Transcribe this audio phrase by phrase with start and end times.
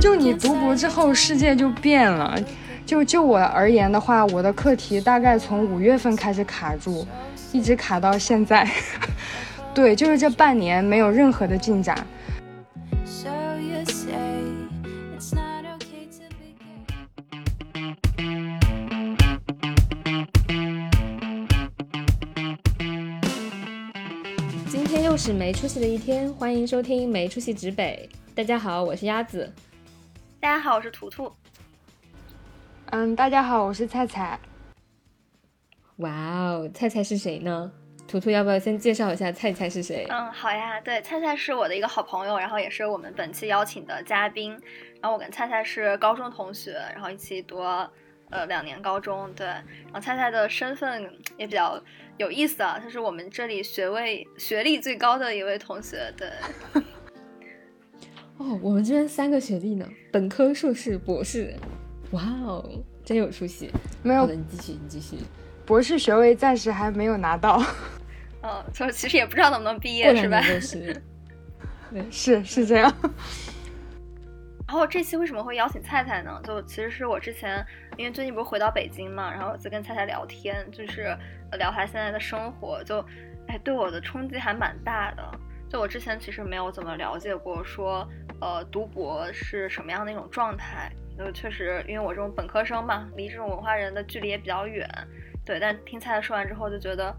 [0.00, 2.34] 就你读博之后，世界就变了。
[2.86, 7.06] 就就我而言的话，我的课题大概从五月份开始卡住，
[7.52, 8.66] 一直卡到现在。
[9.74, 11.94] 对，就是这半年没有任何的进展。
[24.66, 28.08] 今天又是没出息的一天，欢迎收听没出息指北。
[28.34, 29.52] 大家好，我是鸭子。
[30.40, 31.30] 大家好，我是图图。
[32.86, 34.40] 嗯，大家好，我是菜菜。
[35.96, 37.70] 哇哦，菜菜是谁呢？
[38.08, 40.06] 图图要不要先介绍一下菜菜是谁？
[40.08, 44.52] 嗯，好呀，对，菜菜是我的一个好朋友，然后也是我们本期邀请的嘉宾。
[45.02, 47.58] 然后我跟菜菜是高中同学，然后一起读
[48.30, 49.46] 呃两年高中，对。
[49.46, 51.02] 然后菜菜的身份
[51.36, 51.78] 也比较
[52.16, 56.30] 有意思啊，他是我们这里学位学历最高的一位同学，对。
[58.40, 61.54] 哦，我们这边三个学历呢，本科、硕士、博士。
[62.12, 63.70] 哇哦，真有出息！
[64.02, 65.18] 没有，你继续，你继续。
[65.66, 67.62] 博士学位暂时还没有拿到。
[68.42, 70.40] 嗯， 就其实也不知道能不能毕业，是吧？
[70.58, 71.02] 是，
[72.10, 72.90] 是是这样。
[74.66, 76.40] 然后这期为什么会邀请菜菜呢？
[76.42, 77.62] 就其实是我之前，
[77.98, 81.14] 因为最近不是回到北京嘛，然后在跟菜菜聊天，就是
[81.58, 83.04] 聊他现在的生活，就
[83.48, 85.22] 哎，对我的冲击还蛮大的。
[85.70, 88.06] 就我之前其实没有怎么了解过，说
[88.40, 90.90] 呃，读博是什么样的一种状态。
[91.16, 94.88] 就确实，因为我这种本科生嘛，离这种文化人的距离也比较远，
[95.44, 95.60] 对。
[95.60, 97.14] 但听菜菜说完之后，就觉得，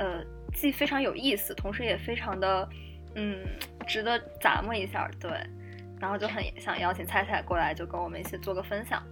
[0.00, 0.22] 呃，
[0.52, 2.68] 既非常有意思，同时也非常的，
[3.14, 3.38] 嗯，
[3.86, 5.30] 值得咂摸一下，对。
[6.00, 9.02] 然后就很想邀请菜菜过来，就跟我们一起做个分享。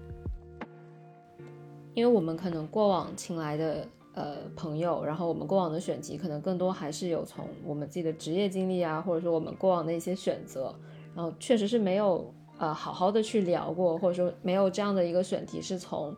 [1.94, 10.74] 因为我们可能过往请来的呃朋友，然后我们过往的选题，可能更多还是有从我们自己的职业经历啊，或者说我们过往的一些选择，
[11.14, 12.28] 然后确实是没有。
[12.58, 16.16] 呃，好好的去聊过，或者说没有这样的一个选题，是从，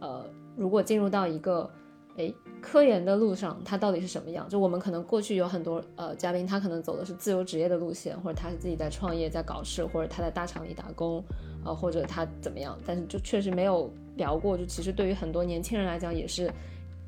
[0.00, 0.24] 呃，
[0.56, 1.68] 如果进入到一个，
[2.16, 4.48] 哎，科研的路上，它到底是什么样？
[4.48, 11.22] 就我们可能过去有很多呃嘉宾，他可能走的是自由职业的路线，或者他是自己在创业，在搞事，或者他在大厂里打工，
[11.62, 12.78] 啊，或者他怎么样？
[12.86, 16.50] 但是就确实没有聊过，就其实对于很多年轻人来讲，也是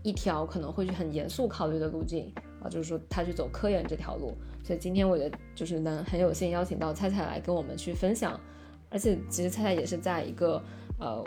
[0.06, 4.32] 一条可能会去很严肃考虑的路径啊，就是说他去走科研这条路。
[4.62, 8.38] 所以今天我觉得就是能很有幸邀请到菜菜来跟我们去分享。
[8.88, 10.62] 而且其实菜菜也是在一个
[11.00, 11.24] 呃，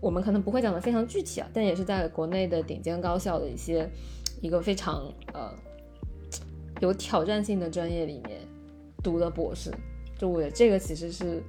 [0.00, 3.86] 我们可能不会讲的非常具体啊，但也是在国内的顶尖高校的一些
[4.40, 5.52] 一个非常呃
[6.80, 8.40] 有挑战性的专业里面
[9.04, 9.70] 读的博士。
[10.16, 11.42] 就我觉得这个其实是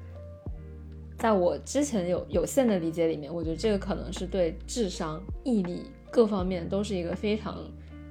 [1.17, 7.57] 在我之前有有限的理解里面，我觉得这个可能是对智商、毅力各方面都是一个非常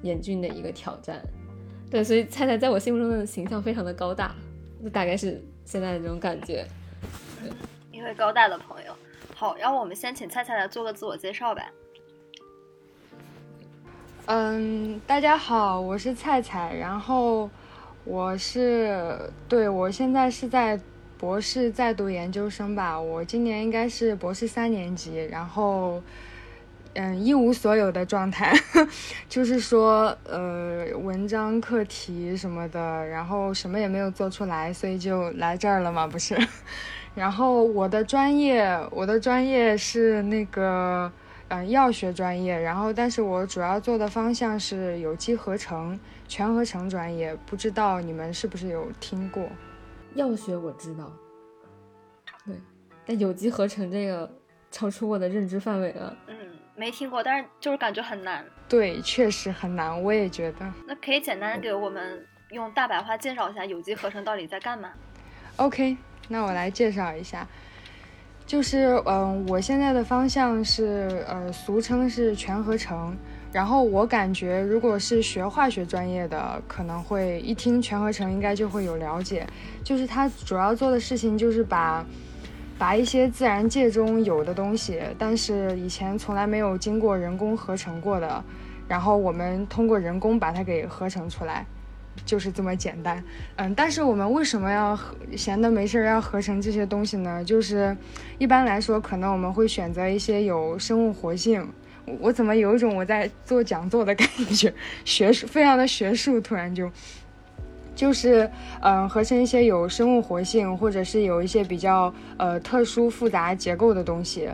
[0.02, 1.20] 严峻的一个挑战。
[1.90, 4.34] 对，所以菜菜在我心目中的形象非常的高大，
[4.82, 6.66] 就大概是现在的这种感觉。
[7.92, 8.92] 一位高大的朋友，
[9.34, 11.70] 好，然后我们先请菜菜来做个自我介绍呗。
[14.26, 17.48] 嗯，大家好，我是菜菜，然后
[18.04, 19.18] 我是
[19.48, 20.78] 对我现在是在
[21.16, 26.02] 博士在读研究生吧，我今年应该是博士三年级，然后
[26.96, 28.52] 嗯一无所有的状态，
[29.28, 36.36] 就是说呃文章课题什么的，然后什么也没有做出来，所以就来这儿了嘛，不是。
[37.14, 41.10] 然后我的专业，我的专业是那个，
[41.48, 42.58] 嗯，药学专业。
[42.58, 45.98] 然后，但是我主要做的方向是有机合成、
[46.28, 47.34] 全合成专业。
[47.46, 49.48] 不知道你们是不是有听过？
[50.14, 51.10] 药学我知道，
[52.44, 52.54] 对，
[53.06, 54.30] 但有机合成这个
[54.70, 56.14] 超出我的认知范围了。
[56.76, 58.44] 没听过，但是就是感觉很难。
[58.68, 60.72] 对，确实很难，我也觉得。
[60.86, 64.90] 那可以简单的给我们用大白话介绍一下有机合成到底在干嘛
[65.56, 65.96] ？OK。
[66.28, 67.46] 那我来介绍一下，
[68.44, 73.16] 就是嗯，我现在的方向是呃，俗称是全合成。
[73.52, 79.46] 然后我感觉，如果是学化学专业的，可能会一听全合成，应该就会有了解。
[79.84, 82.04] 就是它主要做的事情，就是把
[82.78, 88.44] 把一些自然界中有的东西，但是以前从来没有经过人工合成过的，
[88.86, 91.66] 然后我们通过人工把它给合成出来。
[92.24, 93.22] 就是这么简单，
[93.56, 94.98] 嗯，但是我们为什么要
[95.36, 97.44] 闲的没事儿要合成这些东西呢？
[97.44, 97.94] 就是
[98.38, 101.68] 一般来说，可能我们会选择一些有生物活性。
[102.18, 104.26] 我怎么有一种我在做讲座的感
[104.56, 104.72] 觉？
[105.04, 106.90] 学术非常的学术，突然就
[107.96, 108.48] 就是
[108.80, 114.48] 嗯，合成一些有生物活性，或者是有一些比较呃特殊复杂结构的东西。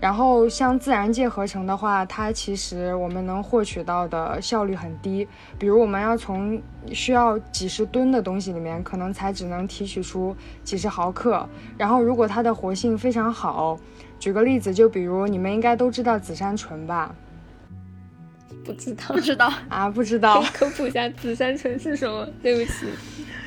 [0.00, 5.26] 然后像自然界合成的话，它其实我们能获取到的效率很低。
[5.58, 6.60] 比如我们要从
[6.92, 11.48] 需要几十吨的东西里面，可能才只能提取出几十毫克。
[11.78, 13.78] 然后如果它的活性非常好，
[14.18, 17.14] 举个例子，就比如你们应该都知道紫杉醇吧？
[18.64, 20.42] 不知道，不知道啊，不知道。
[20.52, 22.26] 科普一下紫杉醇是什么？
[22.42, 22.86] 对不起。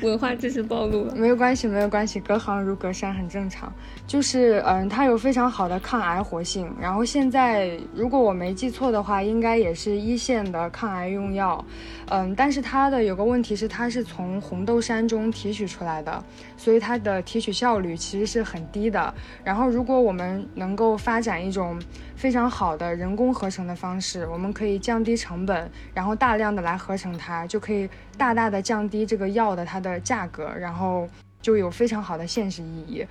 [0.00, 3.72] 文化知识暴露了，没有关系，没有关系，隔行如隔山，很正常。
[4.06, 6.72] 就是，嗯，它有非常好的抗癌活性。
[6.80, 11.64] 然后现在，如果我没记错的话，应该也是一线的抗癌用药。
[12.10, 16.22] 嗯，但是它的有个问题是，它是从红豆杉中提取出来的，
[16.58, 19.14] 所以它的提取效率其实是很低的。
[19.42, 21.80] 然后，如果我们能够发展一种
[22.14, 27.88] 非常好的人工合成的方式，我们可以降低成本，然后大量的来合成它，就可以
[28.18, 31.08] 大大的降低这个药的它的价格，然后
[31.40, 33.06] 就有非常好的现实意义。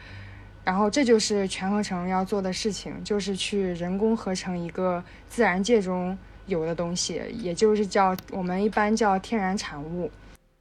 [0.64, 6.16] 然后这就是全合成要做的事情，就是去人工合成一个自然界中。
[6.48, 10.10] 有的东西，也就是叫我们一般叫天然产物。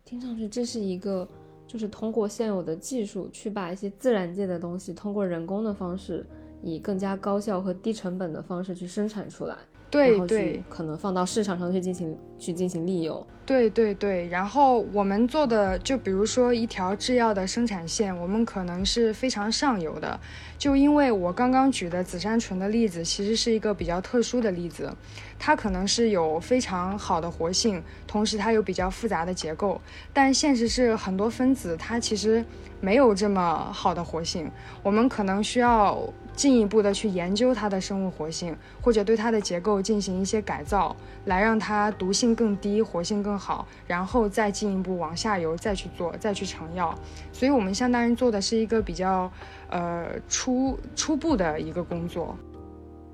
[0.04, 1.24] 听上去这是一个，
[1.66, 6.24] 就是通过现有的技术去把一些自然界的东西，通过人工的方式，
[6.62, 9.56] 以更加高效和低成本的方式去生产出来。
[9.96, 13.26] 对对，可能放到市场上去进行去进行利用。
[13.44, 20.19] 对对对，然后我们做的，就比如说一条制药的生产线，我们可能是非常上游的。
[20.58, 24.93] 就因为我刚刚举的紫杉醇的例子，其实是一个比较特殊的例子，
[25.38, 29.81] 它可能是有非常好的活性，同时它有比较复杂的结构。
[30.12, 32.44] 但现实是很多分子它其实
[32.81, 34.50] 没有这么好的活性，
[34.82, 35.99] 我们可能需要。
[36.36, 40.94] 进一步的去研究它的生物活性，或者对它的结构进行一些改造，
[41.24, 46.94] 来让它毒性更低，活性更好，然后再进一步往下游再去做，再去成药。
[47.32, 49.32] 所以，我们相当于做的是一个比较，
[49.70, 52.36] 呃，初初步的一个工作。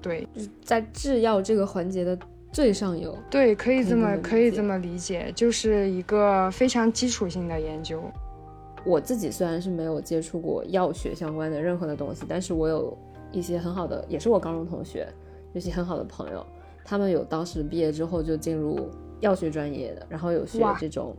[0.01, 0.27] 对，
[0.65, 2.19] 在制药这个环节的
[2.51, 3.17] 最上游。
[3.31, 8.03] 对，可以这么可以这么理解，就是一个非常基础性的研究。
[8.85, 12.99] 我自己虽然是没有接触过药学相关的任何的东西，但是我有。
[13.33, 15.09] 一些很好的，也是我高中同学，
[15.55, 16.47] 有些很好的朋友，
[16.85, 18.89] 他们有当时毕业之后就进入
[19.21, 21.17] 药学专业的，然后有学这种，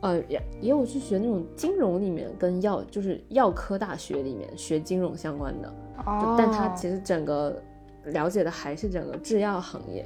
[0.00, 5.68] 呃，也也有去学那种金融里面跟药，就是药科大学里面学金融相关的，
[6.06, 7.60] 哦，但他其实整个
[8.04, 10.04] 了解的还是整个制药行业，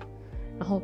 [0.58, 0.81] 然后，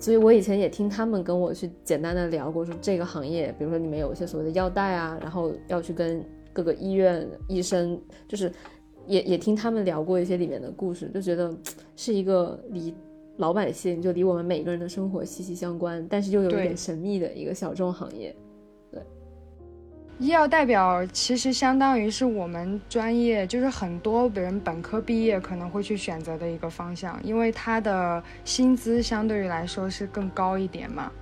[0.00, 8.52] 所以我以前也听他们跟我去简单的聊过，说这个行业，比如说你们有一些所谓的药代啊，然后要去跟各个医院医生，就是。
[9.06, 11.54] 也也听他们聊过一些里面的故事，就觉得
[11.94, 12.94] 是一个离
[13.36, 18.34] 老百姓就离我们每个人的生活息息相关，但是又有一点神秘的一个小众行业。
[18.90, 19.02] 对，
[20.18, 31.12] 医药代表其实相当于是我们专业，就是很多人本科毕业可能会去选择的一个方向，因为他的薪资相对于来说是更高一点嘛。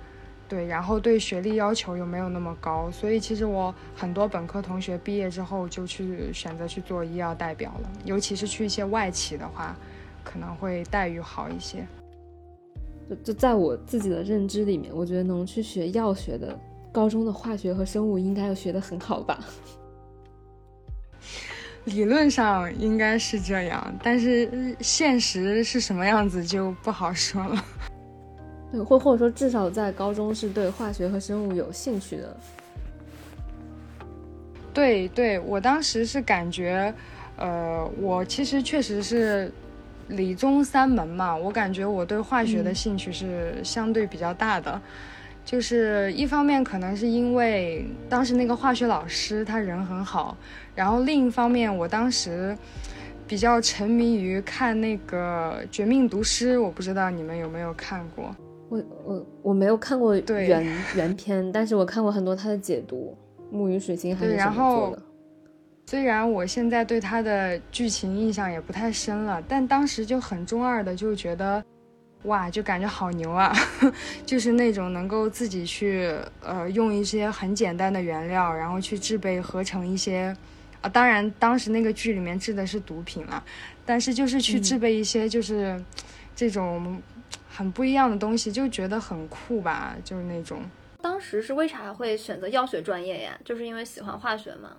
[0.47, 9.75] 对，然后对学历要求又没有那么高，所以其实我很多本科同学毕业之后就去选择去做医药代表了，尤其是去一些外企的话，
[10.23, 11.85] 可能会待遇好一些。
[13.09, 16.59] 就就在我自己的认知里面，我觉得能去学药学的，
[16.91, 19.39] 高中的化学和生物应该要学得很好吧？
[21.85, 27.63] 理论上应该是这样，但是现实是什么样子就不好说了。
[28.83, 32.35] 或或者说，至少在高中是对化学和生物有兴趣的。
[34.73, 36.93] 对对，我当时是感觉，
[37.37, 39.51] 呃，我其实确实是
[40.09, 44.81] 理综三门嘛，我感觉我对化学的兴趣是相对比较大的。
[45.45, 50.35] 就是一方面可能是因为当时那个化学老师他人很好，
[50.73, 52.57] 然后另一方面我当时
[53.27, 58.35] 比较沉迷于看那个《绝命毒师》，我不知道你们有没有看过。
[58.67, 63.15] 我我我没有看过原原片，但是我看过很多他的解读，
[63.55, 65.01] 《木鱼水星》还是什么做的。
[65.87, 71.63] 虽然我现在对他的剧情印象也不太深了，但当时就很中二的就觉得，
[72.23, 73.53] 哇，就感觉好牛啊！
[74.25, 80.35] 就是那种能够自己去呃用一些很简单的原料，然后去制备合成一些
[80.81, 83.43] 啊，当然当时那个剧里面制的是毒品了，
[83.85, 85.79] 但是就是去制备一些就是
[86.35, 86.99] 这种。
[87.55, 90.59] 很不一样的东西，就觉得很酷吧，就是那种。
[91.01, 93.39] 当时是为啥会选择药学专业呀？
[93.45, 94.71] 就是因为喜欢化学吗？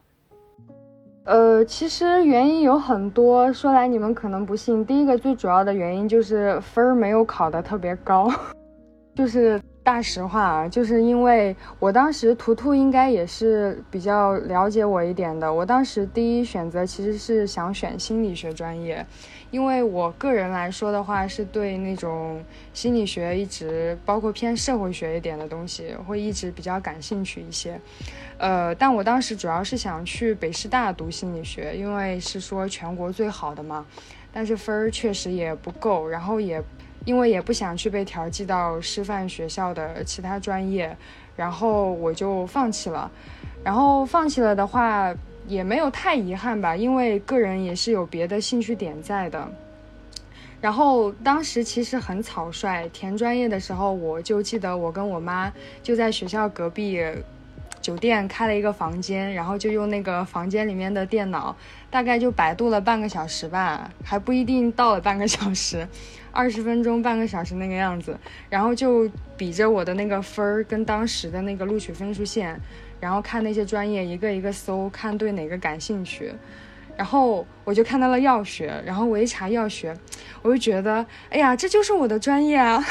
[1.24, 4.84] 呃，其实原因有很多，说来你们可能不信。
[4.84, 8.30] 第一个最主要的原因就是分儿没有考得特别高，
[9.16, 15.54] 就是大实话啊，就是因为我当时图图应该也是比较了解我一点的。
[15.54, 19.06] 我当时第一选择其实是想选心理学专业，
[19.52, 27.80] 因为我个人来说的话，是对那种心理学一直包括偏社会学一点的东西会一直比较感兴趣一些。
[28.38, 33.86] 呃，但我当时主要是想去北师大读心理学，因为是说全国最好的嘛。
[34.32, 36.60] 但是分儿确实也不够，然后也。
[37.06, 40.94] 因为也不想去被调剂到师范学校的其他专业，
[41.36, 43.10] 然后我就放弃了。
[43.64, 45.14] 然后放弃了的话，
[45.46, 49.48] 也没有太遗憾吧，因为个人也是有别的兴趣点在的。
[50.60, 57.00] 然后当时其实很草率，填专业的时候，我就记得我跟我妈就在学校隔壁
[57.80, 61.54] 酒店开了一个房间，然后就用那个房间里面的电脑，
[61.88, 65.86] 大概就百度了半个小时吧，还不一定到了半个小时。
[66.36, 68.14] 二十分钟、半个小时那个样子，
[68.50, 72.60] 然后就比着我的那个分儿跟当时的那个录取分数线，
[73.00, 76.30] 然后看那些专业一个一个搜，看对哪个感兴趣，
[76.94, 79.96] 然后我就看到了药学，然后我一查药学，
[80.42, 82.84] 我就觉得，哎呀，这就是我的专业啊，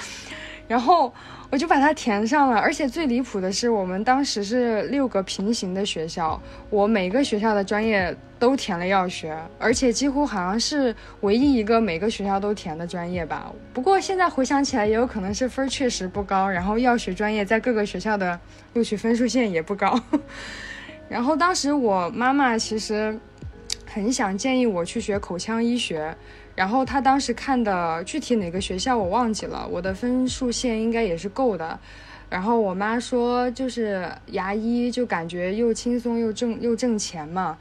[0.68, 1.12] 然后。
[1.52, 13.52] 我就把它填上了，而且最离谱的是，我们当时是六个平行的学校，我每个学校的专业都填了药学，而且几乎好像是唯一一个每个学校都填的专业吧。
[13.72, 18.36] 不过现在回想起来，也有可能是分儿确实不高，然后药学专业在各个学校的
[18.74, 19.96] 录取分数线也不高。
[21.08, 23.16] 然后当时我妈妈其实
[23.86, 26.12] 很想建议我去学口腔医学。
[26.56, 31.78] 然后她当时看的具体哪个学校我忘记了，我的分数线应该也是够的。
[32.28, 37.56] 然后我妈说就是牙医，就感觉又轻松又挣又挣钱嘛。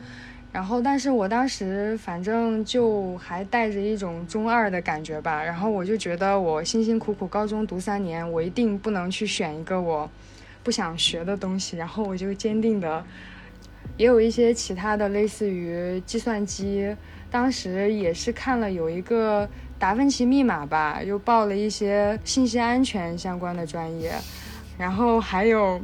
[0.52, 5.42] 然后但是我当时反正就还带着一种中二的感觉吧。
[5.44, 10.10] 然后我就觉得我辛辛苦苦高中读三年，我一定不能去选一个我
[10.62, 11.78] 不想学的东西。
[11.78, 13.04] 然后我就坚定的，
[13.96, 16.96] 也有一些其他的类似于计算机。
[17.32, 19.48] 当时也是看了有一个
[19.80, 24.12] 达芬奇密码吧，又报了一些信息安全相关的专业，
[24.78, 25.80] 然后还有，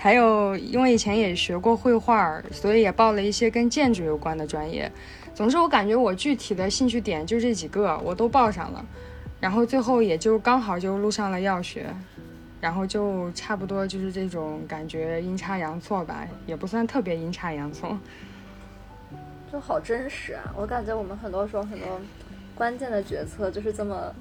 [0.00, 4.90] 还有因为以前也学过绘画，所以也报了一些跟建筑有关的专业。
[5.34, 8.84] 总之，我感觉我具体的兴趣点就这几个，我都报上了，
[9.40, 11.86] 然后最后也就刚好就录上了药学，
[12.60, 17.98] 然后就差不多就是这种感觉阴差阳错吧，也不算特别阴差阳错。
[19.50, 20.52] 就好真实啊！
[20.56, 22.00] 我感觉我们很多时候很多
[22.54, 24.14] 关键的决策就是这么，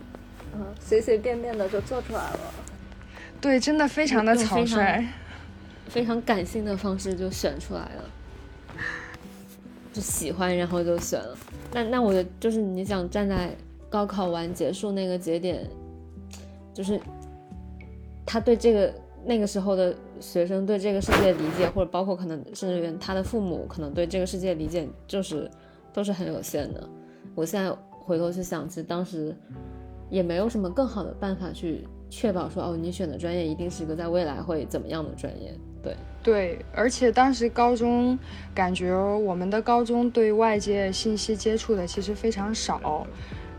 [0.55, 2.39] 嗯，随随便便的就做出来了。
[3.41, 5.05] 对，真的非常的草率，
[5.89, 8.03] 非常感性的方式就选出来了，
[9.93, 11.37] 就喜欢然后就选了。
[11.73, 13.55] 那那我的就是你想站在
[13.89, 15.67] 高考完结束那个节点，
[16.73, 16.99] 就是
[18.25, 18.93] 他对这个。
[19.25, 25.51] 那个时候的学生对这个世界理解，或者包括可能甚至连他的父母可能对这个世界理解，就是
[25.91, 26.87] 都是很有限的。
[27.35, 29.35] 我现在回头去想，其实当时
[30.09, 35.53] 也没有什么更好的办法去确保说，哦，你选的专业一定是一个在未来会怎么样的专业。
[36.23, 38.17] 对，而且当时高中
[38.53, 43.05] 感觉我们的高中对外界信息接触的其实非常少。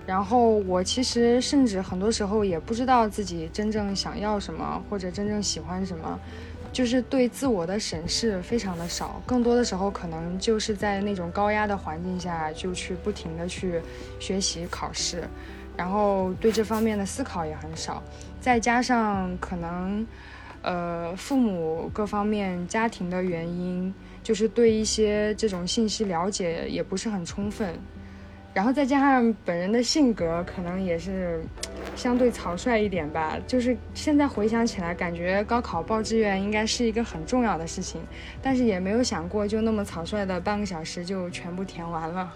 [0.07, 6.19] 然后我其实甚至很多时候也不知道自己真正想要什么，或者真正喜欢什么，
[6.73, 9.21] 就是对自我的审视非常的少。
[9.27, 13.83] 更多的时候可能就是在那种高压的环境下，就去不停的去
[14.19, 15.23] 学习考试，
[15.77, 18.03] 然后对这方面的思考也很少。
[18.41, 20.07] 再加上可能，
[20.63, 27.75] 呃，父母各方面家庭的原因，就是对一些这种信息了解也不是很充分。
[28.55, 31.41] 然后再加上本人的性格，可能也是
[31.95, 33.39] 相对草率一点吧。
[33.47, 38.01] 就是现在回想起来，感觉高考报志愿应该是一个很重要的事情，
[38.43, 42.33] 但是也没有想过就那么草率的半个小时就全部填完了。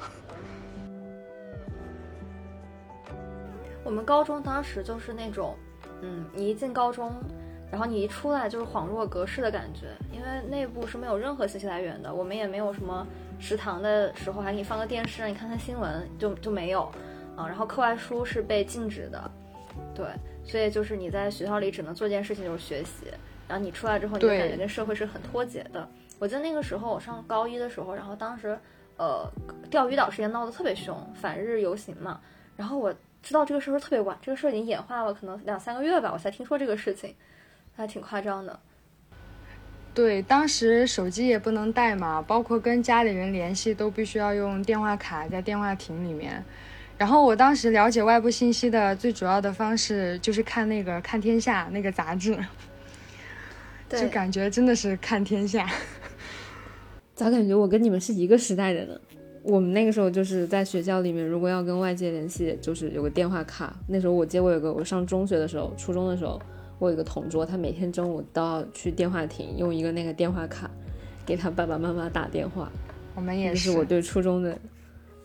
[3.83, 5.57] 我们高中当时就是那种，
[6.03, 7.13] 嗯，你一进高中，
[7.73, 13.05] 然后你一出来就是恍若隔世的感觉，因为内部是没有任何信息来源的，我们也没有什么。
[13.41, 16.83] 食堂的时候还给你放个电视让你看看新闻，就就没有，
[17.35, 19.29] 啊，然后课外书是被禁止的，
[19.97, 20.07] 对，
[20.45, 23.07] 所以就是你在学校里只能做一件事情就是学习，
[23.49, 25.89] 然后你出来之后，你就感觉跟社会是很脱节的。
[26.21, 28.57] 我记得那个时候我上高一的时候，然后当时，
[28.97, 29.29] 呃，
[29.69, 32.21] 钓鱼岛事件闹得特别凶，反日游行嘛，
[32.57, 37.13] 然后我知道这个事儿特别晚，这个事儿已经演化了可能两三个月吧，我才听说这个事情，
[37.75, 38.59] 还挺夸张的。
[39.95, 46.43] 对，当时手机也不能带嘛，包括跟家里人联系都必须要用电话卡在电话亭里面。
[46.97, 52.39] 然后我当时了解外部信息的最主要的方式就是看那个《看天下》那个杂志，
[53.91, 55.69] 就感觉真的是看天下。
[57.15, 58.99] 咋感觉我跟你们是一个时代的呢？
[59.43, 63.75] 我们那个时候就是在学校里面，如果要跟外界联系，就是有个电话卡。
[63.89, 66.41] 那时候我记得我有个，我上中学的时候，初中的时候，
[66.79, 70.71] 我有个同桌，他每天中午都要去电话亭用一个那个电话卡
[71.25, 72.71] 给他爸爸妈妈打电话。
[73.15, 73.71] 我们也是。
[73.71, 74.59] 我对初中的，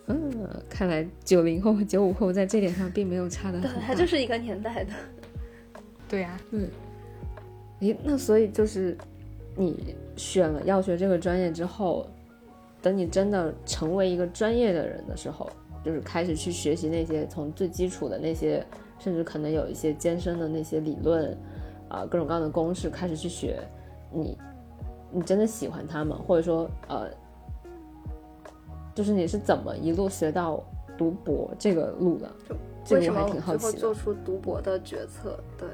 [0.08, 0.18] 嗯，
[0.70, 3.72] 看来九零后和九五后在这点上并没有差的很。
[3.72, 4.92] 对，他就是一个年代的。
[6.08, 6.68] 对呀，嗯。
[7.80, 8.98] 诶，那所以就是
[9.56, 12.08] 你选了药学这个专业之后。
[12.80, 15.50] 等你真的成为一个专业的人的时候，
[15.84, 18.64] 就是开始去学习那些从最基础的那些，
[19.00, 21.38] 甚至可能有一些艰深的那些理论，
[21.90, 23.60] 啊，各种各样的公式开始去学。
[24.12, 24.38] 你，
[25.12, 27.10] 你真的喜欢他们，或者说，呃，
[28.96, 30.64] 就是你是怎么一路学到
[30.98, 32.32] 读博这个路的？
[32.86, 35.38] 就为什么最后做出读博的决策？
[35.58, 35.68] 对，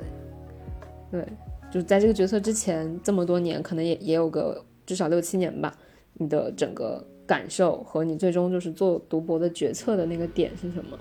[1.11, 1.27] 对，
[1.71, 5.71] 就是在这个决策之前这么多年，可能也也有个至少六七年吧。
[6.15, 10.97] 你的整个感受和你最终就是做读博的决策的那个点是什么？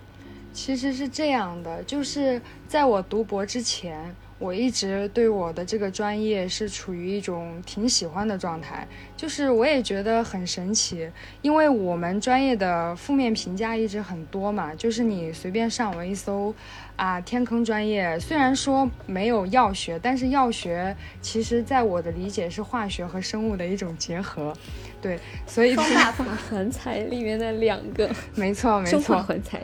[0.53, 16.55] 其实是这样的，就是在我读博之前，我一直对我的这个专业是处于一种挺喜欢的状态，就是我也觉得很神奇，因为我们专业的负面评价一直很多嘛，就是你随便上网一搜。
[16.95, 24.53] 啊，天坑专业虽然说没有药学，但是药学其实在我的理解是化学和生物的一种结合，
[25.01, 29.63] 对，所以双大环材里面的两个，没错没错，环材，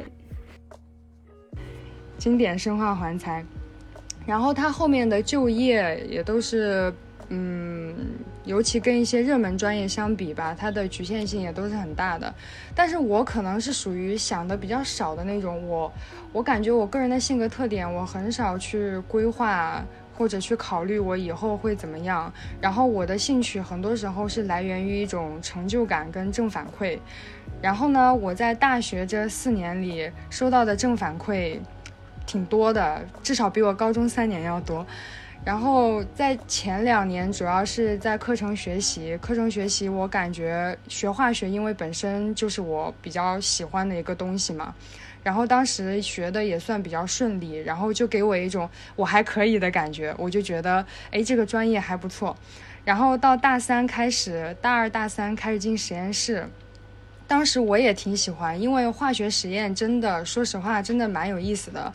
[2.28, 3.42] 经典生化环材，
[4.26, 6.92] 然后它后面的就业也都是。
[7.30, 7.94] 嗯，
[8.46, 12.34] 尤其跟一些热门专业相比吧，它的局限性也都是很大的。
[12.74, 15.92] 但是我可能是属于想的比较少的那种，我
[16.32, 19.84] 我感觉我个人的性格特点，我很少去规划
[20.16, 22.32] 或者去考虑我以后会怎么样。
[22.62, 26.98] 然后我的兴趣很多时候是来源于一种成就感跟正反馈。
[27.60, 31.58] 然后呢，我在大学这四年里收到的正反馈
[32.28, 34.86] 挺多的，至少比我高中三年要多。
[35.44, 39.16] 然后在前两年，主要是在课程学习。
[39.16, 44.74] 课程学习，我感觉学化学，因为本身就是我比较喜欢的一个东西嘛。
[45.22, 50.14] 然后当时学的也算比较顺利，然后就给我一种我还可以的感觉。
[50.18, 52.36] 我就觉得，哎，这个专业还不错。
[52.84, 56.46] 然后到大三开始，大二大三开始进实验室，
[57.28, 61.92] 当时我也挺喜欢，因为化学实验真的，说实话，真的蛮有意思的。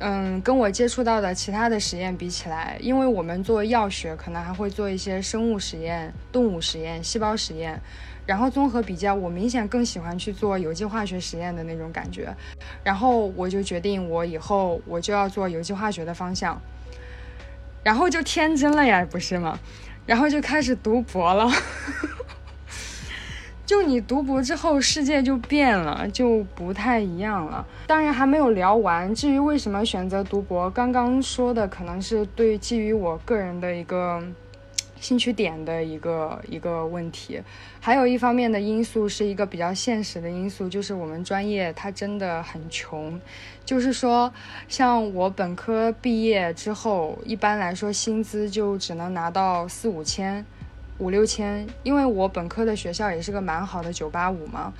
[0.00, 7.80] 嗯，跟我接触到的其他的实验比起来，因为我们做药学，可能还会做一些生物实验、动物实验、细胞实验，
[8.26, 12.34] 然后综合比较，我明显更喜欢去做有机化学实验的那种感觉。
[12.82, 16.60] 然后我就决定，我以后我就要做有机化学的方向。
[17.84, 19.58] 然后就天真了呀，不是吗？
[20.06, 21.48] 然后就开始读博了。
[23.70, 27.64] 就你读博之后，世界就变了，就不太一样了。
[27.86, 29.14] 当然还没有聊完。
[29.14, 34.20] 至于为什么选择读博，刚刚说的可能是对基于我个人的一个
[35.00, 37.40] 兴趣点的一个一个问题。
[37.78, 43.20] 还有一方面的因素是一个比较现实的因素，就是我们专业它真的很穷。
[43.64, 44.32] 就是说，
[44.66, 50.44] 像我本科毕业之后，一般来说薪资就只能拿到四五千。
[51.00, 54.72] 五六千，因为我本科的学校也是个蛮好的九八五嘛，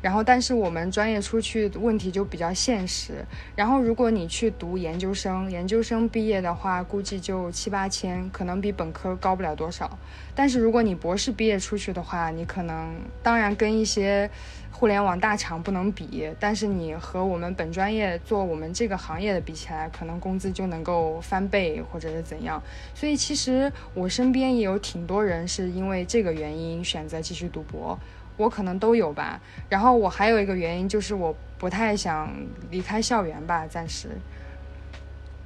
[0.00, 3.24] 然后但是我们专业出去问题就比较现实，
[3.56, 9.98] 然后如果你去读研究生，研究生毕业的话估计就七八千，可能比本科高不了多少，
[10.34, 14.30] 但是如果你博士毕业出去的话，你可能当然跟一些。
[14.70, 22.62] 互联网大厂不能比，但是你和我们本专业做我们这个行业的比起来，可能工资就能够翻倍或者是怎样。
[22.94, 27.98] 所以其实我身边也有挺多人是因为这个原因选择继续读博，
[28.38, 29.38] 我可能都有吧。
[29.68, 32.34] 然后我还有一个原因就是我不太想
[32.70, 34.08] 离开校园吧，暂时。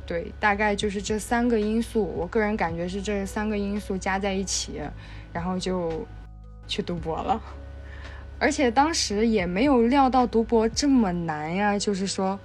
[0.07, 4.81] 对，大概就是这三个因素，我个人感觉是这三个因素加在一起，
[5.33, 6.07] 然后就
[6.67, 7.41] 去读博了。
[8.39, 12.39] 而且当时也没有料到读博这么难呀，就是说，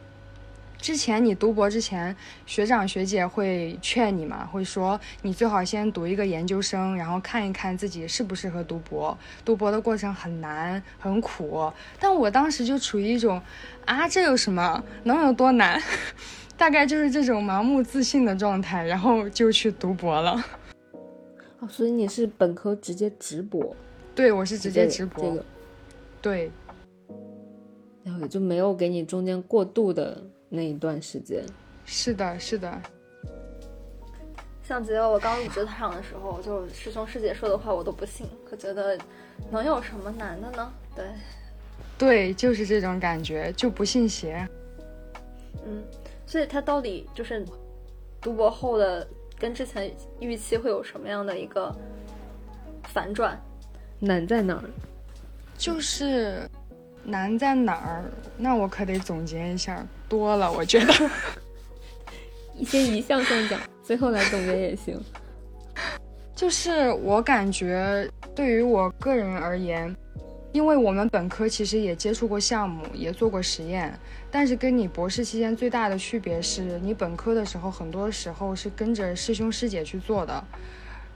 [0.77, 9.17] 之前你读博之前，学长学姐会劝你嘛，会说你最好先读一个研究生，然后看一看自己适不适合读博。
[9.43, 13.41] 读博的过程很难很苦，但我当时就处于一种，
[13.85, 15.81] 啊，这有什么，能有多难？
[16.55, 20.43] 大概就是这种盲目自信的状态，然后就去读博了。
[21.59, 23.75] 哦，所以你是本科直接直博？
[24.15, 25.23] 对，我是直接直博。
[25.23, 25.45] 这个。
[26.19, 26.51] 对，
[28.03, 31.43] 然后也就没有给你中间过渡的那一段时间。
[31.85, 32.81] 是的，是的。
[34.63, 38.97] 像记得我刚入职场的时候，就师兄师姐说的话我都不信，可觉得
[39.49, 40.73] 能有什么难的呢？
[40.93, 41.05] 对，
[41.97, 44.45] 对，就是这种感觉，就不信邪。
[45.65, 45.81] 嗯，
[46.25, 47.45] 所以他到底就是
[48.19, 49.07] 读博后的
[49.39, 51.73] 跟之前预期会有什么样的一个
[52.83, 53.41] 反转？
[53.99, 54.69] 难在哪儿？
[55.57, 56.49] 就是
[57.05, 58.03] 难在哪儿？
[58.37, 60.93] 那我可得总结一下，多了，我觉得。
[62.57, 64.99] 一些一项项讲，最后来总结也行。
[66.35, 69.95] 就是我感觉，对于我个人而言，
[70.51, 73.93] 因为我们本科其实也接触过项目，也做过实验，
[74.31, 80.43] 但是跟你博士期间最大的区别是，你本科的时候很多时候是跟着师兄师姐去做的，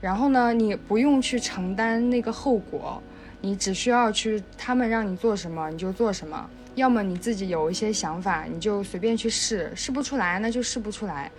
[0.00, 3.02] 然后呢，你不用去承担那个后果，
[3.40, 6.48] 你只需要去他们让你做什么你就做什么。
[6.74, 11.30] 要么你自己有一些想法，你就随便去试，试不出来那就试不出来。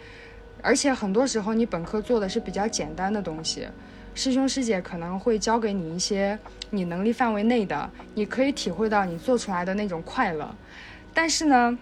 [0.62, 3.68] 而且很多时候你本科做的是比较简单的东西，
[4.16, 6.38] 师兄师姐可能会教给你一些
[6.70, 10.56] 你能力范围内的，你可以体会到你做出来的那种快乐。
[11.14, 11.78] 但是呢，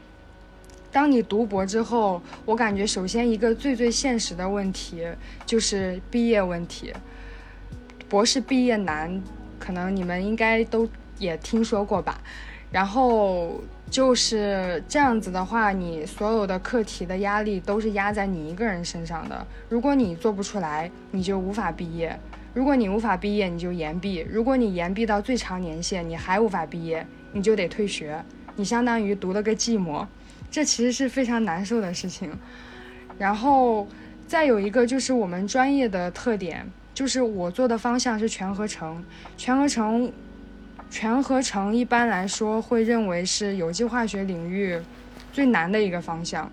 [0.92, 5.06] 当你读博之后，我感觉首先一个最最现实的问题
[5.46, 6.94] 就是毕业问题。
[8.10, 9.22] 博士毕业难，
[9.60, 12.20] 可能你们应该都也听说过吧。
[12.72, 19.46] 然后就是这样子的话，你所有的课题的压力都是压在你一个人身上的。
[19.68, 22.12] 如果你做不出来，你就无法毕业；
[22.54, 28.24] 如果你无法毕业，你就延毕；如果你延毕到最长年限，你还无法毕业，你就得退学。
[28.56, 30.08] 你相当于读了个寂寞，
[30.50, 32.32] 这其实是非常难受的事情。
[33.18, 33.86] 然后
[34.28, 39.04] 再有一个就是我们专业的特点，就是我做的方向是全合成，
[39.36, 40.10] 全合成。
[40.92, 44.78] 全合成一般来说会认为是有机化学领域
[45.32, 46.52] 最难的一个方向。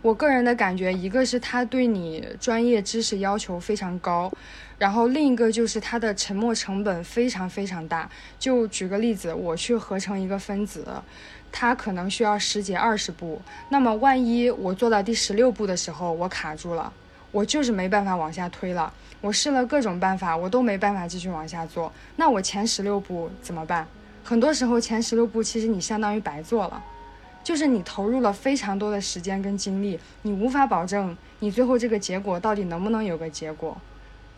[0.00, 4.32] 我个人的感觉，一个是它对你专业知识要求非常高，
[4.78, 8.08] 然后另一个就是它的沉没成本非常非常大。
[8.38, 10.86] 就举个例子，我去合成一个分子，
[11.52, 16.90] 它可能需要十几二十步，那么万一我做到第十六步的时候我卡住了，
[17.32, 18.92] 我就是没办法往下推了。
[19.20, 21.92] 我试了各种办法，我都没办法继续往下做。
[22.16, 23.86] 那我前十六步怎么办？
[24.22, 26.82] 很多时候前十六步其实你相当于白做了，
[27.42, 33.76] 就是你投入了非常多的时间跟精力，你无法保证你最后这个结果到底能不能有个结果。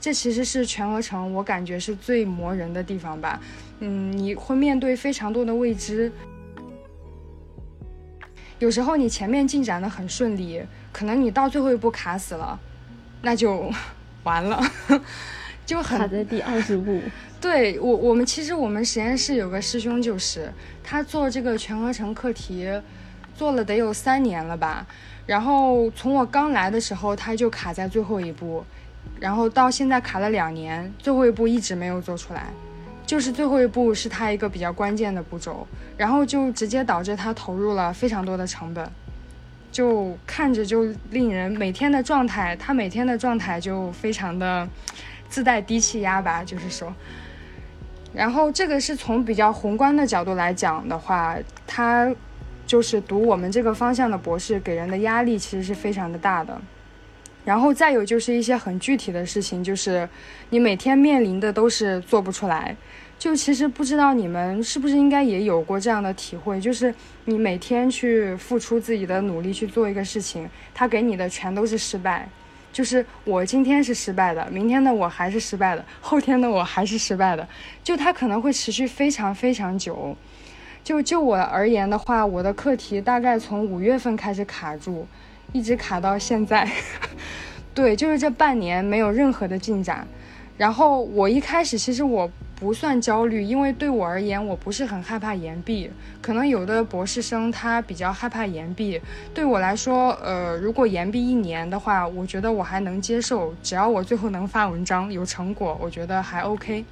[0.00, 3.40] 这其实是全合成，我感觉是最磨人的地方吧。
[3.80, 6.12] 嗯，你会面对非常多的未知，
[8.58, 12.58] 有时候你前面进展的很顺利，可能你到最后一步卡死了，
[13.22, 13.70] 那就。
[14.24, 14.60] 完了，
[15.64, 17.00] 就很卡在第二十步。
[17.40, 20.52] 对我，我们其实我们实验室有个师兄，就是
[20.84, 22.68] 他做这个全合成课题，
[23.34, 24.86] 做了得有三年了吧。
[25.24, 28.62] 然后从我刚来的时候，他就卡在最后一步，
[29.18, 32.48] 然后到现在卡了两年，最后一步一直没有做出来。
[33.06, 38.86] 就是最后一步是他一个比较关键的步骤，然后就直接导致他投入了非常多的成本。
[39.70, 44.68] 就看着就令人每天的状态，他每天的状态就非常的
[45.28, 46.92] 自带低气压吧，就是说，
[48.12, 52.10] 然后这个是从比较宏观的角度来讲的话，他
[52.66, 56.60] 就是读我们这个方向的博士，给人的压力其实是非常的大的。
[57.44, 60.06] 然后再有就是一些很具体的事情，就是
[60.50, 62.76] 你每天面临的都是做不出来。
[63.18, 72.28] 就其实不知道你们是不是应该也有过这样的体会，就是你每天去付出自己的努力去做一个事情，他给你的全都是失败。
[72.72, 77.48] 就是我今天是失败的，明天的我还是失败的，后天的我还是失败的。
[77.82, 80.16] 就它可能会持续非常非常久。
[80.84, 85.08] 就就我而言的话，我的课题大概从五月份开始卡住，
[85.52, 86.70] 一直卡到现在。
[87.74, 90.06] 对，就是这半年没有任何的进展。
[90.56, 92.30] 然后我一开始其实我。
[92.60, 95.88] 不算焦虑，因为对我而言，我不是很害怕延毕。
[96.20, 99.00] 可能有的博士生他比较害怕延毕，
[99.32, 106.84] 对我来说，呃，如果延毕一年的话，我觉得我还能接受，只要我最后能发文章有成果，我觉得还 OK。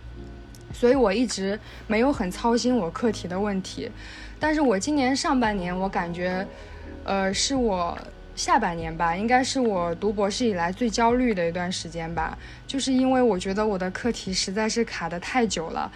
[0.73, 3.91] 所以我一直没有很操心我课题的问题。
[4.39, 6.47] 但是我今年上半年，我感觉，
[7.05, 7.99] 呃，是我。
[8.37, 15.91] 下半年吧，应该是我读博士以来最焦虑的一段时间吧，就是因为我觉得我的课题实在是卡得太久了。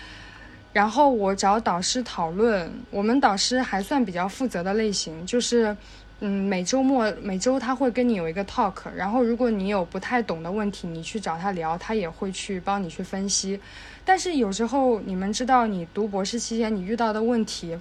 [0.72, 5.76] 然后我找导师讨论，我们导师还算比较负责的类型，就是，
[6.20, 13.60] 嗯，每周末每周他会跟你有一个 talk，然后如果你有不太懂的问题，你去找他聊，他也会去帮你去分析。
[14.04, 17.78] 但是有时候你们知道，你读博士期间你遇到的问题。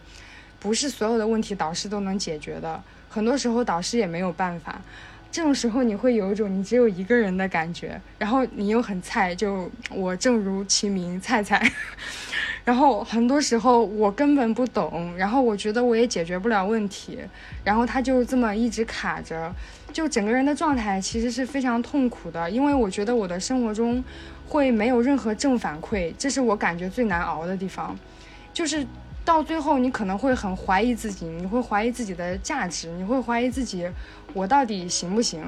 [0.60, 4.80] 不是所有的问题导师都能解决的，很多时候导师也没有办法。
[5.32, 11.72] 这种时候你会有一种你只有一个人的感觉，然后你又很菜，就我正如其名菜菜。
[12.66, 17.20] 然后很多时候我根本不懂，然后我觉得我也解决不了问题，
[17.64, 19.54] 然后他就这么一直卡着，
[19.94, 24.04] 就整个人的状态其实是非常痛苦的，因为我觉得我的生活中
[24.48, 27.96] 会没有任何正反馈，这是我感觉最难熬的地方，
[28.52, 28.86] 就是
[29.30, 33.88] 到最后你可能会很怀疑自己，你会怀疑自己的价值，你会怀疑自己
[34.34, 35.44] 我到底行不行，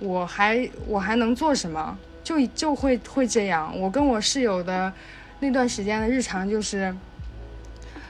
[0.00, 3.78] 我还我还能做什么，就就会会这样。
[3.78, 4.90] 我跟我室友的。
[5.38, 6.96] 那段时间的日常就是，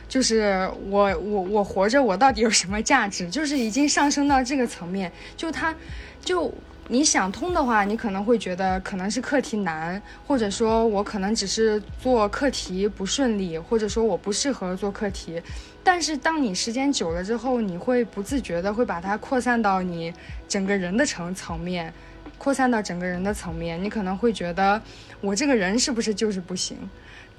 [0.09, 3.29] 就是我我我活着，我到底有什么价值？
[3.29, 5.11] 就是已经上升到这个层面。
[5.37, 5.75] 就他，
[6.21, 6.55] 就
[6.89, 15.43] 你想通的话，你可能会觉得可能是课题难，或者说我可能只是做课题不顺利，或者说我不适合做课题。
[15.83, 20.15] 但是当你时间久了之后，你会不自觉的会把它扩散到你
[20.47, 21.93] 整个人的层层面，
[22.39, 23.83] 扩散到整个人的层面。
[23.83, 24.81] 你可能会觉得
[25.21, 26.79] 我这个人是不是就是不行？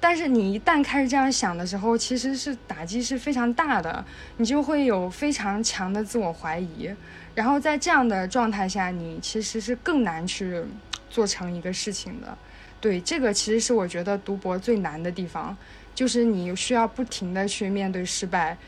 [0.00, 4.04] 但是你一旦开始这样想的时候，其实是打击是非常大的，
[4.36, 6.88] 你就会有非常强的自我怀疑，
[7.38, 10.60] 然后在这样的状态下，你其实是更难去
[11.08, 12.36] 做成一个事情的。
[12.80, 15.56] 对，这个其实是我觉得读博最难的地方，
[15.94, 18.58] 就是你需要不停的去面对失败，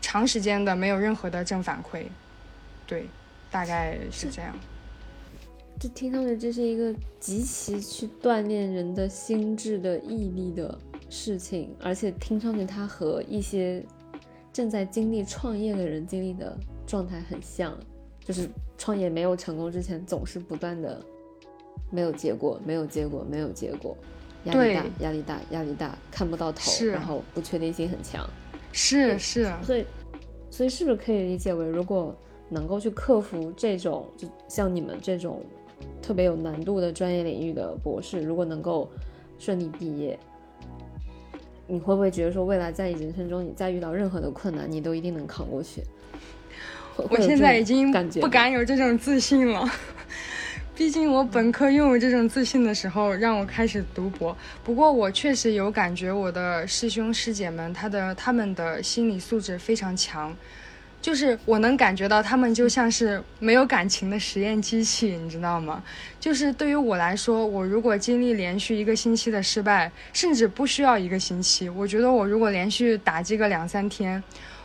[0.00, 2.06] 长时间的没有任何的正反馈。
[2.86, 3.06] 对，
[3.50, 4.56] 大概是这样。
[5.78, 10.78] 这听上去这是一个极其去锻炼人的心智的毅力的
[11.10, 13.84] 事情，而且听上去它和一些
[14.50, 16.56] 正在经历创业的人经历的
[16.86, 17.78] 状态很像，
[18.24, 21.00] 就是创业没有成功之前总是不断的
[21.90, 23.96] 没有结果，没有结果，没有结果，
[24.44, 28.28] 压力大，压力大，压力大，看不到头，然后不确定性很强，
[28.72, 29.84] 是是，所以
[30.50, 32.16] 所以是不是可以理解为，如果
[32.48, 35.40] 能够去克服这种，就像你们这种。
[36.00, 38.88] 特别有难度的专业领域的博士，如果能够
[39.38, 40.18] 顺利毕业，
[41.66, 45.82] 你会不会觉得说，未来在你人生中，你再遇到任何的困难，你都一定能扛过去？
[46.96, 49.68] 我现在已经不敢有这种自信了，
[50.76, 54.36] 毕竟我本科拥有这种自信的时候，让我开始读博。
[54.62, 60.34] 不过我确实有感觉，我的师兄师姐们，他的他们的心理素质非常强。
[61.02, 65.84] 就是我能感觉到他们就像是没有感情的实验机器，你知道吗？
[66.18, 74.22] 就是对于我来说，我如果经历连续一个星期的失败，甚至不需要一个星期，我觉得我如果连续打击个两三天，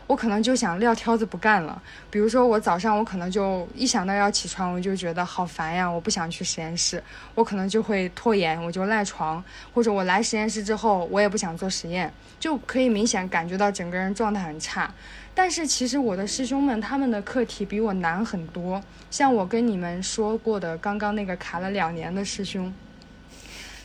[0.10, 1.80] 我可能就想撂挑子不干了。
[2.10, 7.04] 比如说我早上我可能就一想到要起床，我就觉得好烦呀，我不想去实验室，
[7.36, 14.91] 我可能就会拖延，我就赖床，或者我来实验室之后，我也不想做实验，就可以明显感觉到整个人状态很差。
[15.36, 22.74] 但是其实我的师兄们他们的课题比我难很多，像我跟你们说过的刚刚那个卡了两年的师兄，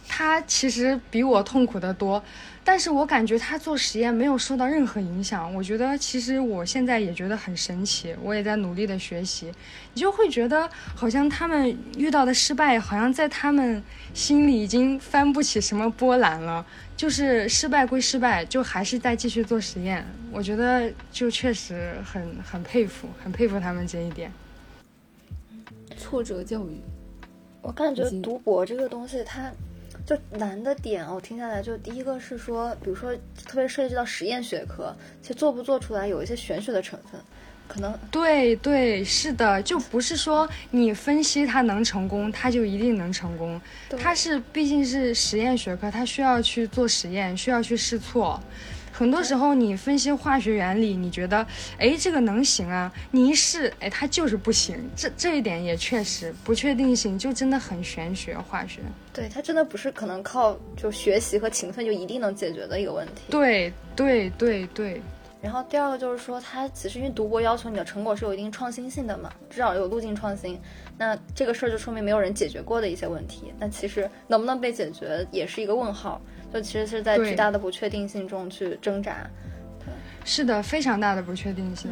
[0.09, 2.25] 他其实比我痛苦的多，
[2.67, 5.55] 但是我感觉他做实验没有受到任何影响。
[5.55, 9.53] 我觉得其实我现在也觉得很神奇，我也在努力的学习，
[9.93, 13.83] 你就会觉得好像他们遇到的失败，好像在他们
[14.15, 16.65] 心里已经翻不起什么波澜了。
[16.97, 20.07] 就是失败归失败，就还是在继续做实验。
[20.31, 24.33] 我觉得就确实很很佩服，很佩服他们这一点。
[25.99, 26.81] 挫折教育，
[27.61, 29.51] 我感觉读博这个东西，它
[30.07, 33.15] 就难的点，我听下来就第一个是说，比如说
[33.47, 37.21] 特别涉及到实验学科，其实做不做出来有一些玄学的成分。
[37.67, 43.59] 可能对对是的，就不是说你分析它能成功，它就一定能成功。
[43.99, 48.39] 它是毕竟是实验学科，它需要去做实验，需要去试错。
[48.97, 51.45] 很多时候你分析化学原理，你觉得
[51.79, 54.77] 哎这个能行啊，你一试哎它就是不行。
[54.95, 58.81] 这这一点也确实不确定性就真的很玄学化学。
[59.13, 63.23] 对它真的不是可能靠就学习和勤奋就一定能解决的一个问题。
[63.31, 65.03] 对对对对。
[65.43, 70.59] 然后第二个就是说，它其实因为读博要求你的成果是有一定创新性的嘛，至少有路径创新。
[70.97, 73.53] 那这个事儿就说明没有人解决过的一些问题。
[73.59, 76.19] 那其实能不能被解决也是一个问号，
[76.55, 79.29] 就其实是在巨大的不确定性中去挣扎。
[80.25, 81.91] 是的，非常大的不确定性。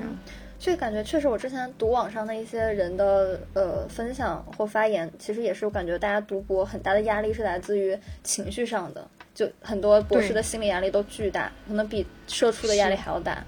[0.58, 9.04] 所以感觉确实，我之前读网上的一些人的呃分享或发言，其实也是我感觉大家读博很大的压力是来自于情绪上的。
[9.34, 13.42] 就很多博士的心理压力都巨大，可能比社畜的压力还要大。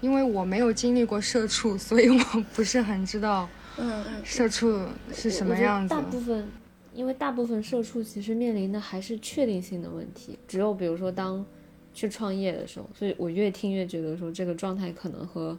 [0.00, 5.94] 因为我没有经历过社畜，所以我不是很知道，嗯嗯，社畜是什么样子。
[5.94, 6.46] 大部分，
[6.94, 10.38] 因为大部分社畜其实面临的还是确定性的问题。
[10.48, 11.44] 只有比如说，当
[11.92, 15.58] 去创业的时候，所以我越听越觉得说这个状态可能和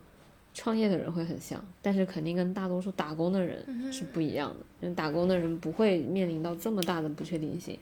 [0.53, 4.57] 创业的人会很像，但是肯定跟大多数打工的人是不一样的。
[4.81, 7.77] 因为打工的人不会面临到这么大的不确定性，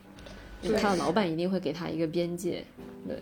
[0.62, 2.64] 就他的老板一定会给他一个边界。
[3.08, 3.18] 对，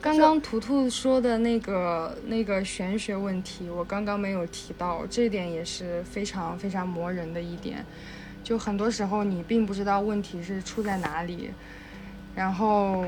[0.00, 7.84] 刚刚图图说的那个那个玄学问题，我刚刚没有提到，这点也是非常非常磨人的一点。
[8.46, 11.50] 就很多时候你并不知道问题是出在哪里，
[12.32, 13.04] 然后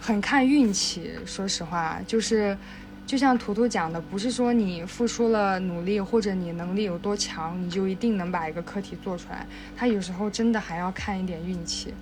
[0.00, 1.12] 很看运气。
[1.24, 2.58] 说实话，就是
[3.06, 9.46] 就像图图讲的，不是说你付出了努力或者你能力有多强，你就一定能把一个课题做出来。
[9.76, 11.94] 他有时候真的还要看一点运气，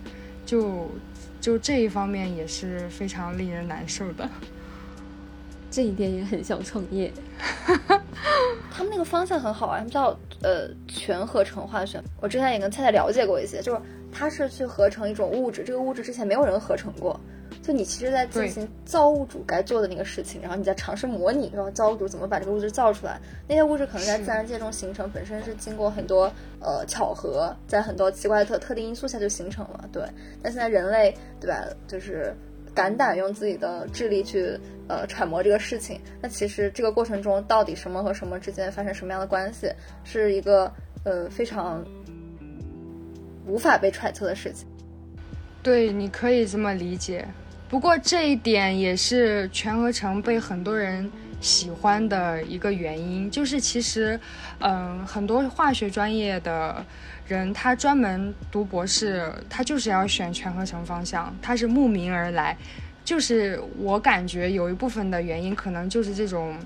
[0.46, 0.90] 就
[1.42, 4.26] 就这一方面也是非常令人难受的。
[5.71, 7.13] 这一点也很像创业。
[8.73, 10.19] 他们那个方向很好啊，他们叫。
[10.43, 13.81] 呃，全合成化学，我之前也跟菜菜了解过一些，就是
[14.11, 17.21] 它是去合成一种物质，这个物质之前没有人合成过，
[17.63, 23.21] 就你其实在进行造物主该做的那个事情，然后你在尝试模拟，然后造物主怎么把这个物质造出来。
[23.47, 29.87] 那些物质可能在自然界中形成，本身是经过很多呃巧合，在很多奇怪的特特定因素下就形成了。
[29.93, 30.03] 对，
[30.43, 31.67] 但现在人类，对吧？
[31.87, 32.35] 就是。
[32.75, 39.71] 胆胆用自己的智力去呃揣摩这个事情，那其实这个过程中到底什么和什么之间发生什么样的关系，
[40.05, 40.73] 是一个
[41.05, 41.85] 呃非常
[43.47, 44.67] 无法被揣测的事情。
[45.63, 47.27] 对，你可以这么理解。
[47.69, 54.18] 不过这一点也是全合成被很多人喜欢的一个原因，就是其实
[54.59, 56.85] 嗯很多化学专业的。
[57.26, 62.57] 人他专门读博士，他就是要选全合成方向，他是慕名而来。
[63.05, 66.57] 就是我感觉有一部分的原因，可能就是这种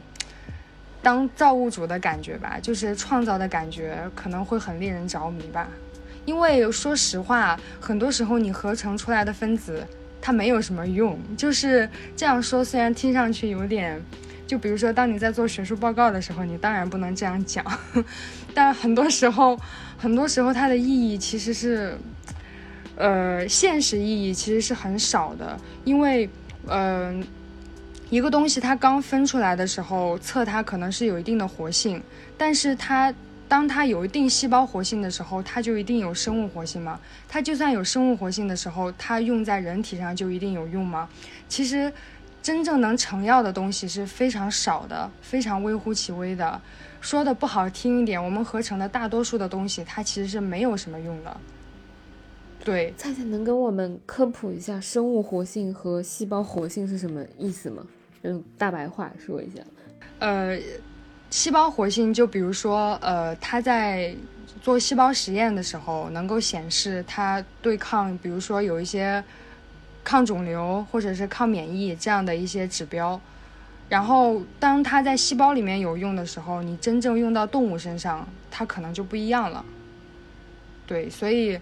[1.02, 5.68] 当造物主的感觉吧，就是创造的感觉，可能会很令人着迷吧。
[6.24, 9.86] 因为说实话，很多时候你合成出来的分子，
[10.18, 11.18] 它没有什么用。
[11.36, 14.00] 就是这样说，虽然听上去有点，
[14.46, 17.64] 就比如说当你在做学术报告的时候，你当然不能这样讲，
[18.54, 19.58] 但很多时候。
[19.96, 21.96] 很多时候，它的意义其实是，
[22.96, 26.28] 呃，现实意义其实是很少的，因为，
[26.66, 27.24] 嗯，
[28.10, 32.02] 一个东西它刚分出来的时候，测它可能是有一定的活性，
[32.36, 33.14] 但是它
[33.48, 37.00] 当它有一定细胞活性的时候，它就一定有生物活性吗？
[37.26, 41.08] 它就算有生物活性的时候，它用在人体上就一定有用吗？
[41.48, 41.90] 其实，
[42.44, 46.60] 真正能成药的东西是非常少的，非常微乎其微的。
[47.00, 51.34] 说的不好听一点，我们合成的大多数的东西，它其实是没有什么用的。
[52.62, 57.82] 对，菜菜能跟我们科普一下生物活性和细胞活性是什么意思吗？
[58.20, 59.62] 用大白话说一下。
[60.18, 60.58] 呃，
[61.30, 64.14] 细胞活性就比如说，呃，它在
[64.60, 69.24] 做细胞实验的时候，能够显示它对抗，比如说有一些
[70.04, 73.20] 抗肿瘤或者是抗免疫这样的一些指标。
[73.88, 79.64] 然后，当它在细胞里面有用的时候，你真正用到动物身上，它可能就不一样了。
[80.86, 81.58] 对，所以，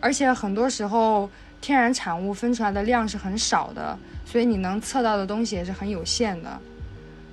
[0.00, 6.60] 而且很多时候天然产物分出来的量是很少的，所以你能测到的东西也是很有限的。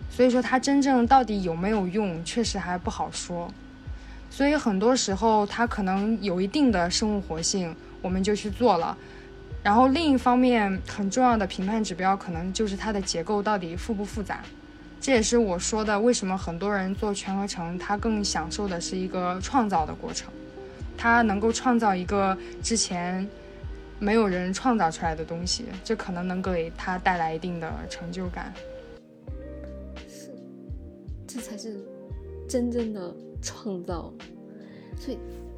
[0.09, 3.51] 所以说，它真正到底有没有用，确实还不好说。
[4.29, 8.95] 所以很多时候，它可能有一定的生物活性，我们就去做了。
[9.63, 14.41] 然后另一方面，很重要的评判指标可能就是它的结构到底复不复杂，
[15.01, 20.31] 这也是我说的为什么很多人做全合成，他更享受的是一个创造的过程，
[20.97, 23.27] 他能够创造一个之前
[23.99, 28.53] 没有人创造出来的东西，这可能能给他带来一定的成就感。
[30.07, 30.31] 是，
[31.27, 31.77] 这才是
[32.47, 34.13] 真正的创造。
[34.97, 35.17] 所以，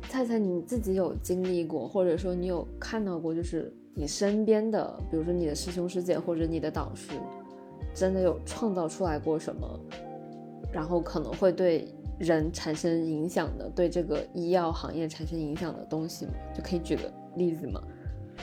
[0.09, 3.71] 菜菜你自己有经历过，或者说你有看到过，就是。
[3.99, 7.12] 你身边的，比如说你的师兄师姐或者你的导师，
[7.93, 9.67] 真的有创造出来过什么，
[10.71, 11.85] 然后可能会对
[12.17, 16.31] 人产生影响的，对这个医药行业产生影响的东西吗？
[16.55, 17.81] 就可以举个例子吗？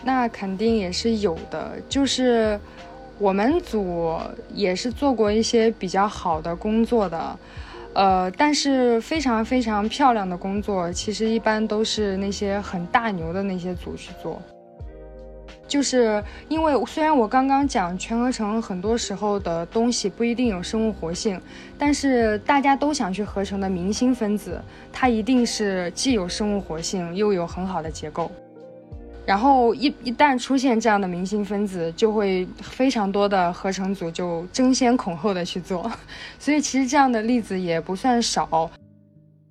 [0.05, 2.61] 那肯定也是有的，就是
[3.19, 4.15] 我们组
[4.53, 7.39] 也是做过一些比较好的工作的，
[7.95, 14.39] 呃，但是非常非常漂亮的工作，其实一般都是那些很大牛的那些组去做。
[15.69, 21.41] 就是因为虽然我刚刚讲全合成很多时候的东西不一定有生物活性，
[21.77, 24.61] 但是大家都想去合成的明星分子，
[24.93, 28.31] 它一定是既有生物活性又有很好的结构。
[29.27, 35.91] 然后一一旦出现这样的明星分子，就会非常多的合成组就争先恐后的去做。
[36.39, 38.71] 所以其实这样的例子也不算少。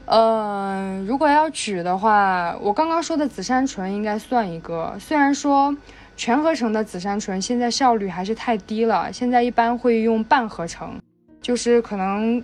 [0.05, 4.95] 嗯，如果要举的话，我刚刚说的紫杉醇应该算一个。
[4.97, 5.76] 虽然说。
[6.16, 10.99] 全合成的紫杉醇现在效率还是太低了，现在一般会用半合成，
[11.41, 12.43] 就是可能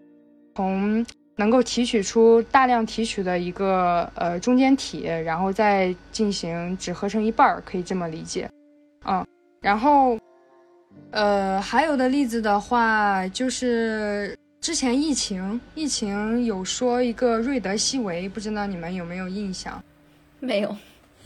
[0.55, 1.05] 从
[1.38, 8.49] 能够提取出大量提取的一个呃中间体，然后再进行只合成一半儿，可以这么理解。
[9.05, 9.26] 嗯，
[9.61, 10.19] 然后
[11.11, 19.82] 呃还有的例子的话，就是之前疫情疫情有说一个瑞德西韦，不知道你们有没有印象？
[20.39, 20.76] 没有。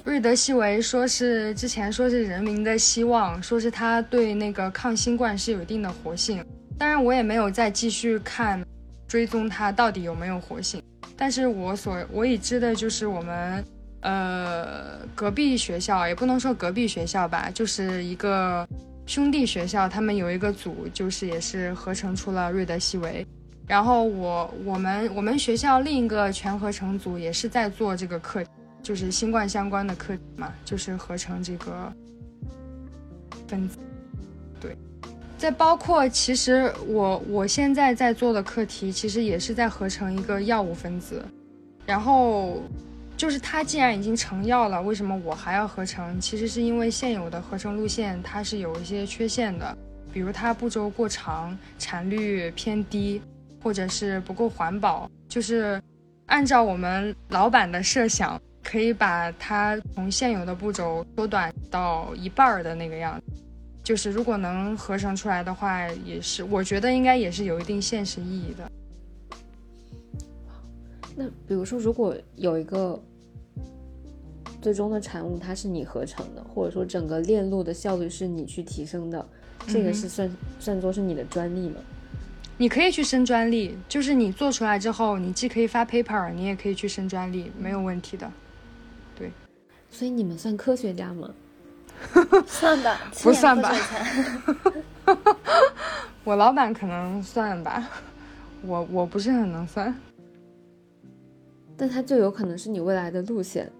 [0.05, 6.45] 瑞德西韦说是之前说是人民的希望，说是它对那个抗新冠是有一定的活性。
[6.77, 8.63] 当然，我也没有再继续看
[9.07, 10.79] 追踪它到底有没有活性。
[11.17, 13.65] 但是我所我已知的就是我们
[14.01, 18.67] 呃隔壁学校，也不能说隔壁学校吧，就是一个
[19.07, 23.25] 兄弟学校，他们有一个组，就是也是合成出了瑞德西韦。
[23.65, 28.49] 然后我我们我们学校另一个全合成组也是在做这个课题。
[28.85, 31.91] 就是新冠相关的课题嘛，就是合成这个
[33.47, 33.79] 分子。
[34.61, 34.77] 对，
[35.39, 41.25] 再包括其实我我现在在做的课题，其实也是在合成一个药物分子。
[41.83, 42.61] 然后
[43.17, 46.21] 就是它既然已经成药了，为什么我还要合成？
[46.21, 49.75] 其实是因为现有的合成路线它是有一些缺陷的，
[50.13, 53.19] 比如它步骤过长，产率偏低，
[53.63, 55.09] 或者是不够环保。
[55.27, 55.81] 就是
[56.27, 58.39] 按照我们老板的设想。
[58.65, 63.43] 可以把它从现有的步骤缩短到一半儿的那个样子，
[63.83, 68.71] 就是如果能合成出来的话，也是我觉得应该也是有一定现实意义的。
[71.15, 72.99] 那比如说，如果有一个
[74.61, 79.23] 最终的产物它是你合成的，或者说整个链路的效率是你去提升的，
[79.67, 81.75] 这个是算算作是你的专利吗？
[82.57, 88.31] 你可以去申专利，就是你做出来之后，你既可以发 paper，你也可以去申专利，没有问题的。
[89.95, 91.29] 对，所以你们算科学家吗？
[92.45, 93.73] 算吧，不算吧。
[96.25, 97.87] 我老板可能算吧，
[98.63, 99.95] 我我不是很能算。
[101.77, 103.71] 但他就有可能是你未来的路线，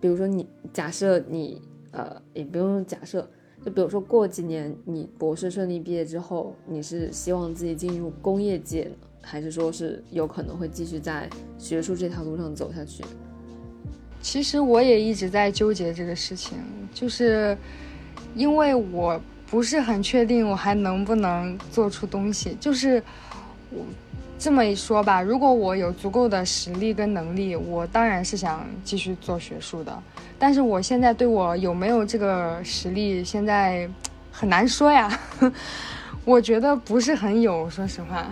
[0.00, 1.60] 比如说你假设你
[1.90, 3.28] 呃，也不用假设，
[3.64, 13.04] 就比如说过几年你博士顺利毕业之后，你是希望自己进入工业界呢，还是说是有可能会继续在学术这条路上走下去？
[14.20, 16.58] 其实我也一直在纠结这个事情，
[16.92, 17.56] 就是
[18.34, 22.56] 因为我不是很确定我还能不能做出东西。
[22.60, 23.02] 就是
[23.70, 23.84] 我
[24.38, 30.02] 这么一说吧，如果我有足够的实力跟能力，我当然是想继续做学术的。
[30.38, 33.88] 但是我现在对我有没有这个实力，现在
[34.30, 35.18] 很难说呀。
[36.26, 38.26] 我觉得不是很有，说实话。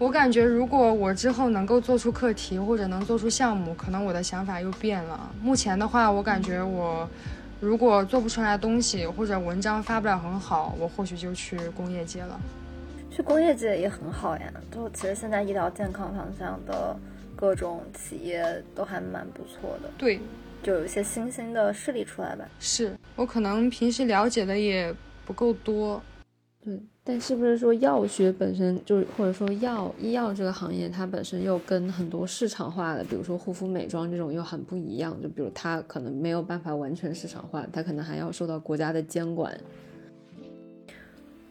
[0.00, 5.30] 我感觉，如果我之后能够做出课题或者能做出项目，可能我的想法又变了。
[5.42, 7.06] 目前的话，我感觉我
[7.60, 12.40] 如果做不出来东西或者文章发不了很好，我或许就去工业界了。
[13.10, 16.96] 去工业界也很好呀，就其实现在医疗健康方向的
[17.36, 19.90] 各种企业都还蛮不错的。
[19.98, 20.18] 对，
[20.62, 22.46] 就有一些新兴的势力出来吧。
[22.58, 24.94] 是我可能平时了解的也
[25.26, 26.00] 不够多。
[26.64, 26.80] 对。
[27.02, 35.20] 但是不是说药学本身就是或者说药医药这个行业，它本身又跟很多市场化的，比如说护肤美妆这种又很不一样。
[35.22, 39.58] 就比如它可能没有办法完全市场化，它可能还要受到国家的监管。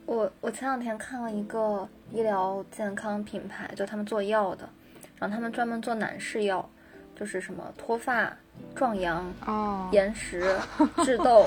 [0.06, 4.70] 我我前两天看了一个医疗健康品牌，就他们做药的，
[5.18, 6.68] 然后他们专门做男士药，
[7.16, 8.32] 就是什么脱发、
[8.74, 10.56] 壮阳、哦延时、
[11.04, 11.46] 治痘。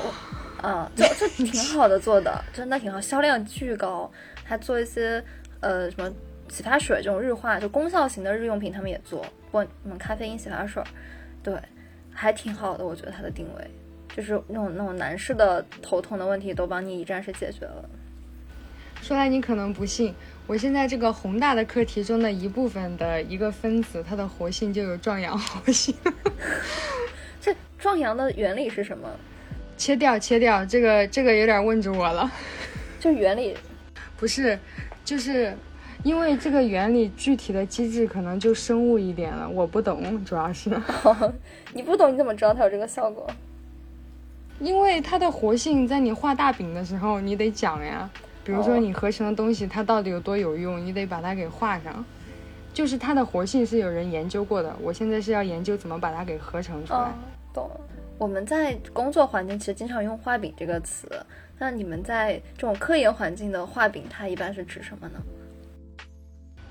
[0.62, 4.10] 嗯， 就就挺好的，做的真的挺好，销量巨高。
[4.44, 5.22] 还做一些
[5.60, 6.12] 呃什么
[6.48, 9.24] 洗发水这种日化，就功效型的日用品，他们也做。
[9.50, 10.82] 不，什么咖啡因洗发水，
[11.42, 11.54] 对，
[12.12, 12.84] 还挺好的。
[12.84, 13.70] 我觉得它的定位
[14.14, 17.88] 就是那种那种男士的头痛的问题都帮你一站式解决了。
[19.00, 20.14] 说来你可能不信，
[20.46, 25.94] 我现在这个宏大的课题中的一部分的一个分子，它的活性就有壮阳活性。
[27.40, 29.08] 这壮阳的原理是什么？
[29.82, 32.30] 切掉，切掉，这个这个有点问住我了。
[33.00, 33.56] 就原理，
[34.16, 34.56] 不是，
[35.04, 35.52] 就是
[36.04, 40.70] 因为这个原理具体的机制可能就生物一点了，我不懂，主要是。
[41.74, 43.28] 你不懂，你怎么知道它有这个效果？
[44.60, 48.08] 因为它的活性在你画大饼的时候，你得讲呀。
[48.44, 52.04] 比如说你合成的东西它到底有多有用，你得把它给画上。
[52.72, 57.10] 就是它的活性是有人研究过的，我现在是要研究怎么把它给合成出来。
[57.52, 57.80] 懂了。
[58.22, 61.08] 我们在工作环境其实经常用画饼这个词，
[61.58, 65.20] 那你们在这种科研环境的画饼，它一般是指什么呢？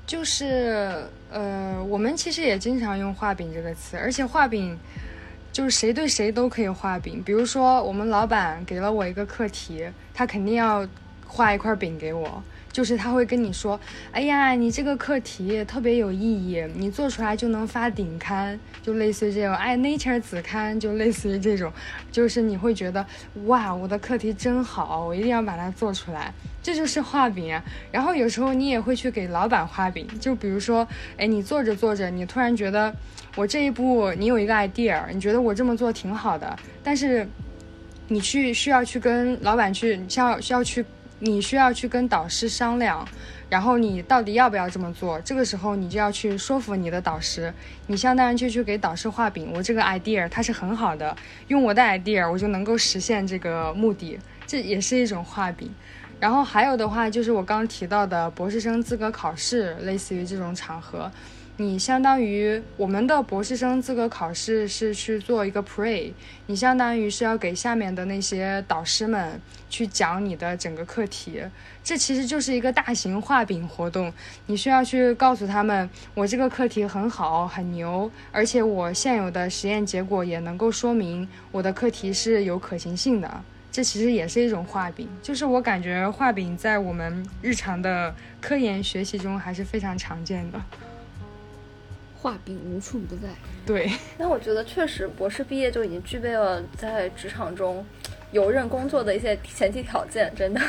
[0.08, 4.80] 就是呃，我们其实也经常用画饼这个词，而且画饼
[5.52, 7.22] 就是谁对谁都可以画饼。
[7.22, 10.88] 比如说，我们老板给了我一个课题，他肯定要
[11.28, 12.42] 画一块饼给我。
[12.72, 13.80] 就是他会跟你说
[14.12, 19.54] ：“哎呀，你这个课题特别有意义，你做出来就能发顶刊，就类似于这种。
[19.54, 21.72] 哎，Nature 子刊就类似于这种，
[22.12, 23.06] 就是你会觉得
[23.46, 26.34] 哇，我的课题真好，我一定要把它做出来。
[26.64, 27.62] 这就是画饼啊。
[27.92, 32.96] 然后有时候你也会去给老板画饼，就比如说，哎，你做着做着，你突然觉得
[33.36, 37.28] 我这一步你有一个 idea，你觉得我这么做挺好的，但是
[38.08, 40.86] 你去需要去跟老板去，需要需要去。
[41.24, 43.08] 你需要去跟导师商量，
[43.48, 45.20] 然后你到底要不要这么做？
[45.22, 47.54] 这个时候你就要去说服你的导师，
[47.86, 49.52] 你相当于就去给导师画饼。
[49.54, 51.16] 我这个 idea 它是很好的，
[51.48, 54.18] 用我的 idea 我就能够实现这个目的，
[54.48, 55.72] 这也是一种画饼。
[56.20, 61.12] 然后还有的话就是我刚提到的博士生资格考试，类似于这种场合。
[61.62, 66.12] 你相当于我们的博士生资格考试是去做一个 pre，
[66.48, 69.40] 你相当于是要给下面的那些导师们
[69.70, 71.40] 去讲你的整个课题，
[71.84, 74.12] 这其实就是一个大型画饼活动。
[74.48, 83.44] 你需要去告诉他们，我这个课题很好，很牛，而且我现有的实验结果也能够说明我的课题是有可行性的。
[83.72, 90.60] 这其实也是一种画饼，就是我感觉画饼在我们日常的科研学习中还是非常常见的。
[92.22, 93.30] 画饼无处不在，
[93.66, 93.92] 对。
[94.18, 97.84] 那我觉得确实，博士毕业就已经具备了在职场中
[98.32, 100.62] 游刃工作的一些前提条件，真的。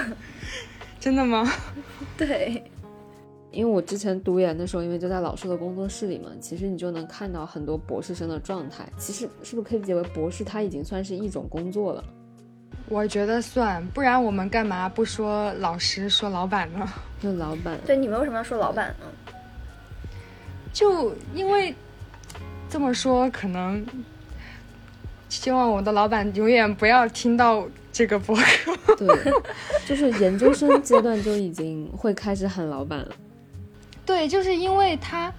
[0.99, 1.47] 真的吗？
[2.17, 2.63] 对。
[3.51, 8.89] 因为我之前读研的时候，因为就在老师的工作室里嘛，其实你就能看到很多博士生的状态。
[8.97, 12.03] 其实是不是可以理解为博士他已经算是一种工作了？
[12.89, 16.89] 我觉得算，不然我们干嘛不说老师说老板呢？
[17.21, 17.79] 就老板。
[17.87, 19.07] 对，你们为什么要说老板呢？
[20.73, 21.75] 就因为
[22.70, 23.85] 这么说，可能
[25.29, 28.97] 希望我的老板永远不要听到这个播客。
[28.97, 29.33] 对，
[29.87, 33.14] 就是研究生阶段就已经会开始喊老板了。
[34.07, 35.33] 对，就是因为他，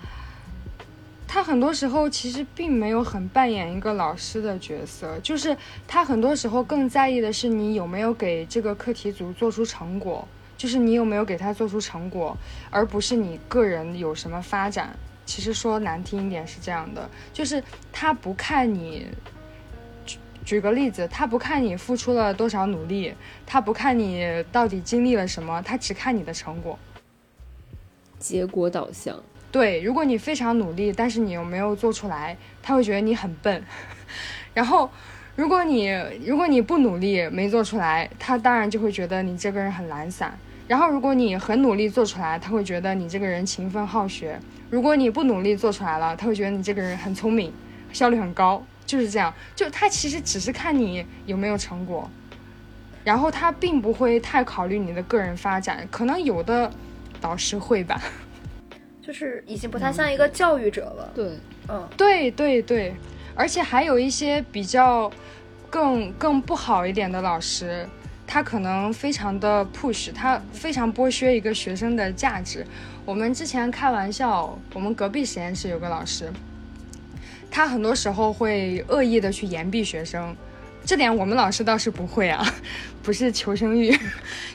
[1.28, 5.56] 他很多时候其实并没有很扮演一个老师的角色，就是
[5.88, 12.38] 他很多时候更在意的是你有没有给这个课题组做出成果，就是你有没有给他做出成果，
[12.70, 14.96] 而不是你个人有什么发展。
[15.26, 19.08] 其实说难听一点是这样的，就是他不看你，
[20.06, 23.14] 举举个例子，他不看你付出了多少努力，
[23.46, 26.78] 他不看你到底经历了什么，他只看你的成果，
[28.20, 29.22] 结果导向。
[29.52, 33.64] 对，如果你非常努力，但是你又没有做出来，他会觉得你很笨。
[34.54, 34.90] 然后，
[35.36, 35.90] 如果你
[36.26, 40.38] 如果你不努力没做出来，他当然就会觉得你这个人很懒散。
[40.68, 44.40] 然后，如果你很努力做出来，他会觉得你这个人勤奋好学。
[44.74, 47.54] 如果你不努力做出来了，他会觉得你这个人很聪明，
[47.92, 49.32] 效率很高，就是这样。
[49.56, 52.10] 就他其实只是看你有没有成果，
[53.04, 55.88] 然后他并不会太考虑你的个人发展。
[55.92, 56.72] 可能有的
[57.22, 58.02] 导师会吧，
[59.00, 61.12] 就是已经不太像一个教育者了。
[61.14, 61.38] 对，
[61.70, 62.96] 嗯，对对对，
[63.36, 65.08] 而且还有一些比较
[65.70, 67.88] 更更不好一点的老师。
[68.26, 72.66] 他可能非常的 push，他非常剥削一个学生的价值。
[73.06, 76.32] 我们之前开玩笑，我们隔壁实验室有个老师，
[77.52, 80.36] 他很多时候会恶意的去言毕学生，
[80.86, 82.46] 这点我们老师倒是不会啊，
[83.04, 83.98] 不是求生欲，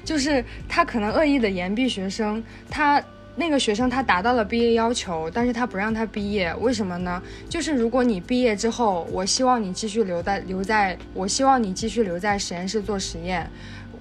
[0.04, 3.02] 就是他可能恶意的言毕学生，他。
[3.38, 7.22] 那个学生他达到了毕业要求，但是他不让他毕业，为什么呢？
[7.48, 13.48] 就是如果你毕业之后，我希望你继续留在留在，我希望你继续留在实验室做实验，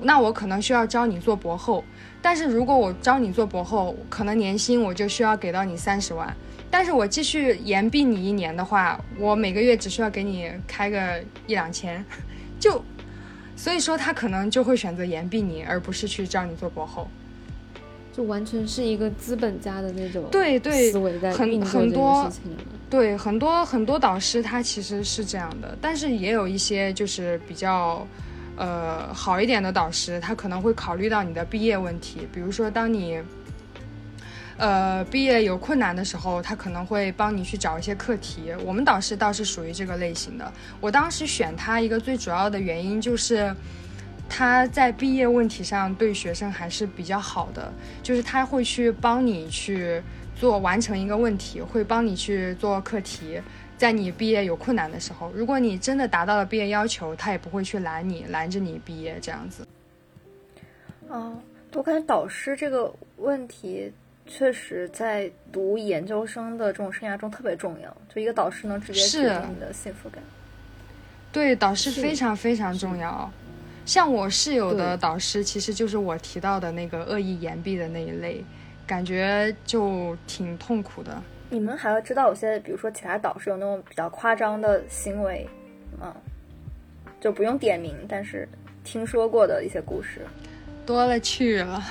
[0.02, 1.84] 那我可能需要招你做博后。
[2.20, 6.36] 但是如果我招你做博后，可能年薪我就需要给到你三十万。
[6.72, 12.04] 但是我继续延毕你一年的话，我每个月只需要给你开个一两千，
[12.60, 12.84] 就，
[13.56, 17.08] 所以说他可能就会选择延毕你，而不是去招你做博后。
[18.18, 22.28] 就完全是一个资本家的那种对对思维在很很多
[22.90, 28.08] 对很多很多导师他其实是这样的，但是也有一些就是比较
[28.56, 33.22] 呃好一点的导师，他可能会考虑到你的毕业问题，比如说当你
[34.58, 38.52] 呃毕业有困难的时候，他可能会帮你去找一些课题。
[38.66, 40.52] 我们导师倒是属于这个类型的。
[40.82, 43.56] 我当时选他一个最主要的原因就是。
[44.30, 47.72] 他在毕业问题上对学生还是比较好的，
[48.04, 50.02] 就是他会去帮你去
[50.36, 53.42] 做完成一个问题，会帮你去做课题，
[53.78, 59.66] 在你毕业有困难的时候，如果你真的达到了毕业要求，他也不会去拦你，拦着你毕业这样子。
[61.08, 61.38] 哦，
[61.74, 63.92] 我感觉导师这个问题
[64.26, 70.22] 确实在读研究生的这种生涯中特别重要，就一个导师能直接决定你的幸福感。
[71.32, 73.32] 对，导师非常非常重要。
[73.88, 78.44] 像我室友的导师，其实就是我提到的那个恶意言毕的那一类，
[78.86, 81.24] 感觉就挺痛苦的。
[81.50, 85.48] 你们还要知道有些，比如说其他导师有那种比较夸张的行为，
[86.02, 86.14] 嗯，
[87.22, 88.46] 就不用点名，但是
[88.84, 90.20] 听说过的一些故事。
[90.86, 91.82] 多了去了，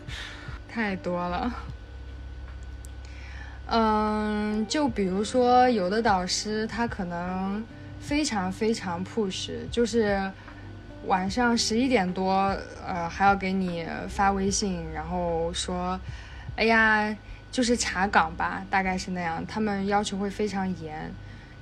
[0.66, 1.54] 太多了。
[3.66, 7.62] 嗯，就比如说有的导师他可能
[8.00, 10.18] 非常非常 push，就是
[11.08, 12.54] 晚上十一点多，
[12.86, 15.98] 呃，还要给你发微信，然后说，
[16.54, 17.16] 哎呀，
[17.50, 21.10] 就是查岗吧，大概是那样，他们要求会非常严。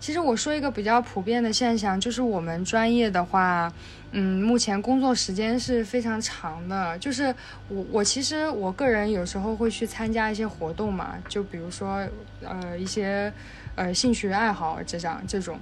[0.01, 3.73] 其实我说一个比较普遍的现象，就是我们专业的话，
[4.11, 6.99] 嗯，目前工作时间是非常长的。
[6.99, 7.35] 就是
[7.69, 12.07] 我我其实我个人有时候会去参加一些活动嘛，就比如说
[12.43, 13.33] 呃一些
[13.77, 15.59] 呃兴趣爱好这样这种，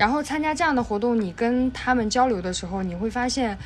[0.00, 3.58] 然后参加这样的活动，你跟他们交流的时候，你会发现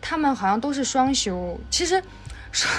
[0.00, 1.56] 他们好像都是双休。
[1.70, 2.02] 其实
[2.50, 2.74] 双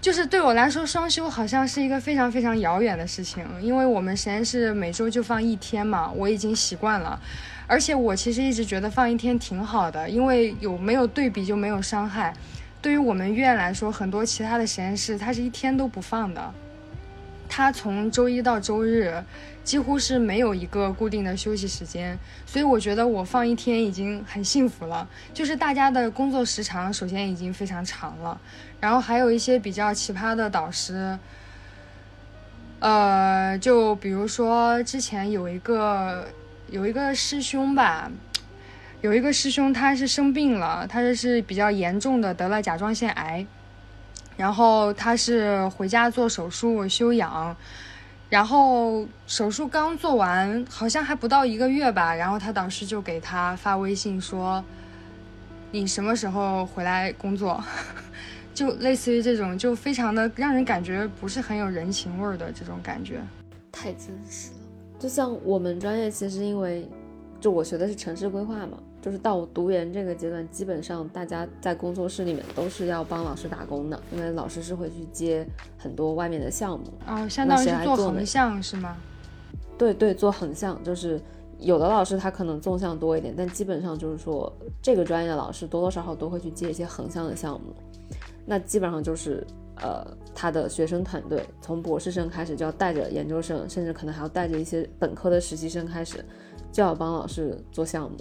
[0.00, 7.20] 就是对我来说，双休好像是一个非常非常遥远的事情，因为我们实验室每周就放一天嘛，我已经习惯了。
[7.66, 12.32] 而且我其实一直觉得放一天挺好的，因为有没有对比就没有伤害。
[12.80, 16.54] 对于我们院来说，很多其他的实验室它是一天都不放的，
[17.56, 19.22] 他从周一到周日
[19.62, 25.08] 几乎是没有一个固定的休息时间，所以我觉得我放一天已经很幸福了。
[25.32, 28.40] 就是大家的工作时长首先已经非常长了，
[28.80, 31.16] 然后还有一些比较奇葩的导师，
[32.80, 36.26] 呃，就比如说之前有一个
[36.70, 38.10] 有一个师兄吧，
[39.00, 43.46] 有一个师兄他是生病了，他这是比较严重的得了甲状腺癌，
[44.36, 47.56] 然后他是回家做手术休养，
[48.28, 54.62] 然后手术刚做完，好像还不到一个月吧，然后他导师就给他发微信说，
[55.70, 57.62] 你什么时候回来工作？
[58.54, 63.20] 就类似于这种，就非常的让人感觉不是很有人情味儿的这种感觉。
[63.72, 64.56] 太真实了。
[64.98, 66.88] 就像我们专业，其实因为
[67.40, 75.46] 就我学的是城市规划嘛，就是到我读研这个阶段，基本上大家在工作室里面都是要帮老师打工的，因为老师是会去接
[75.76, 76.86] 很多外面的项目。
[77.06, 78.96] 哦，相当于是做横向是吗？
[79.76, 81.20] 对对，做横向就是
[81.58, 84.50] 有的老师他可能纵向多一点，但基本上就是说
[84.80, 87.74] 这个专业的老师多多少少都会去接一些横向的项目。
[88.46, 89.46] 那基本上就是
[89.82, 90.02] 呃，
[90.34, 96.24] 他的学生团队从博士生开始就要带着研究生，甚至可能还要带着一些本科的实习生开始，
[96.72, 98.16] 就要帮老师做项目。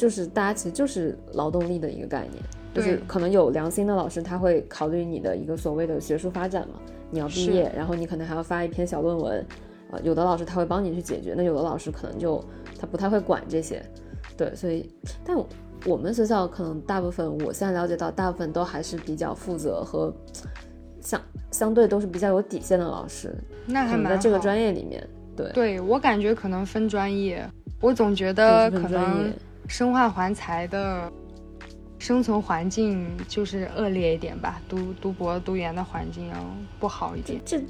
[0.00, 2.42] 就是大家其实就是劳动力的一个概念，
[2.72, 6.76] 就是可能有良心的老师他会考虑你的一个所谓的学术发展嘛，
[7.10, 9.46] 你要毕业，然后你可能还要发一篇小论文，
[9.90, 12.42] 啊、有的老师他会帮你去解决，那有的老师可能就
[12.80, 13.82] 他不太会管这些，
[14.38, 14.90] 对，所以
[15.22, 15.46] 但我
[15.84, 20.10] 我们学校可能大部分，我现在了解到大部分都还是比较负责和
[21.02, 21.20] 相
[21.50, 23.36] 相对都是比较有底线的老师，
[23.66, 27.46] 那还蛮在这个专业里面，对，对我感觉可能分专业，
[27.82, 29.32] 我总觉得可能业。
[29.66, 31.10] 生化环材的
[31.98, 36.34] 生存环境就是恶劣一点吧，读读博读研的环境要
[36.78, 37.40] 不好一点。
[37.44, 37.62] 这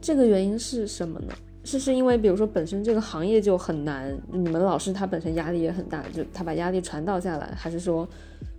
[0.00, 1.34] 这个原因是什么呢？
[1.62, 8.08] 是是因为比如说本身这个行业就很难，你们老师他本身压力也很大，就他把压力传导下来，还是说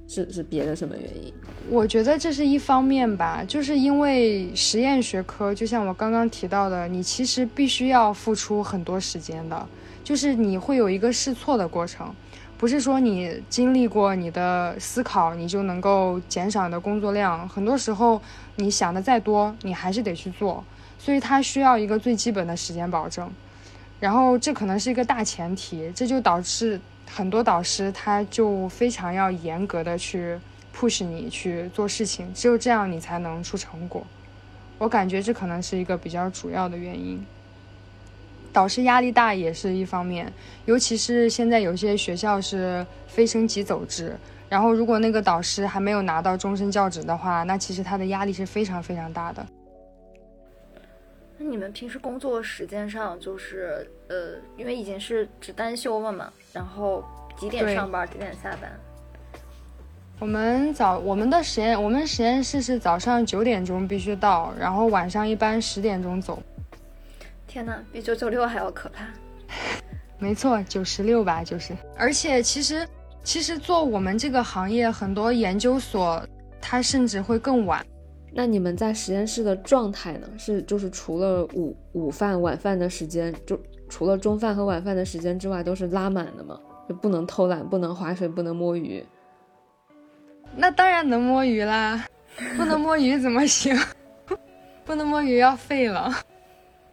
[0.08, 1.34] 是是别的什么原因？
[1.70, 9.68] 我觉得这是一方面吧，就是因为实验学科，就像我刚刚提到的，你其实必须要付出很多时间的，
[10.04, 12.14] 就是你会有一个试错的过程，
[12.62, 17.50] 不是说你经历过你的思考，你就能够减少你的工作量。
[17.50, 18.22] 很多时候
[18.58, 20.64] 你想的再多，你还是得去做，
[21.00, 23.28] 所以它需要一个最基本的时间保证。
[24.00, 30.40] 然后这可能是一个大前提，这就导致很多导师他就非常要严格的去
[30.72, 34.06] push 你去做事情，只有这样你才能出成果。
[34.78, 37.26] 我感觉这可能是一个比较主要的原因。
[38.54, 40.32] 导师压力大也是一方面，
[40.66, 44.16] 尤其是现在有些学校是非升即走制，
[44.50, 49.46] 然后如果那个导师还没有拿到终身教职的话，那其实他的压力是非常非常大的。
[51.38, 57.04] 那你们平时工作时间上就是呃，因为已经是只单休了嘛，然后
[57.38, 58.72] 几点上班，几点下班？
[60.20, 66.38] 我们早我们的实验，我们实验室是早上九点钟必须到，然后晚上一般十点钟走。
[67.52, 69.04] 天呐，比九九六还要可怕。
[70.18, 71.76] 没错，九十六吧，就是。
[71.98, 72.88] 而且其实，
[73.26, 76.26] 其实做我们这个行业，很多研究所
[76.62, 77.86] 它甚至会更晚。
[78.32, 80.30] 那你们在实验室的状态呢？
[80.38, 86.58] 是就是除了午午饭、晚饭的时间，就除了中饭和晚饭的时间之外，都是拉满的吗？
[86.88, 89.06] 就不能偷懒，不能划水，不能摸鱼。
[90.56, 92.06] 那当然能摸鱼啦，
[92.56, 93.78] 不能摸鱼怎么行？
[94.86, 96.10] 不能摸鱼要废了。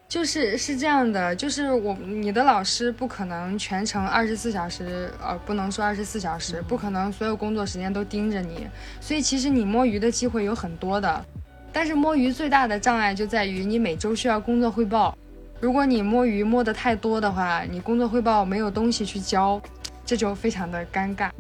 [0.08, 8.66] 就是是这样的，就是我你的老师不可能全程二十四小时，呃，不能说二十四小时，不可能所有工作时间都盯着你，
[9.02, 11.24] 所以其实你摸鱼的机会有很多的。
[11.70, 15.14] 但是摸鱼最大的障碍就在于你每周需要工作汇报，
[15.60, 19.60] 如果你摸鱼摸得太多的话，你工作汇报没有东西去交，
[20.06, 21.30] 这就非常的尴尬。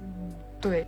[0.00, 0.84] 嗯，对。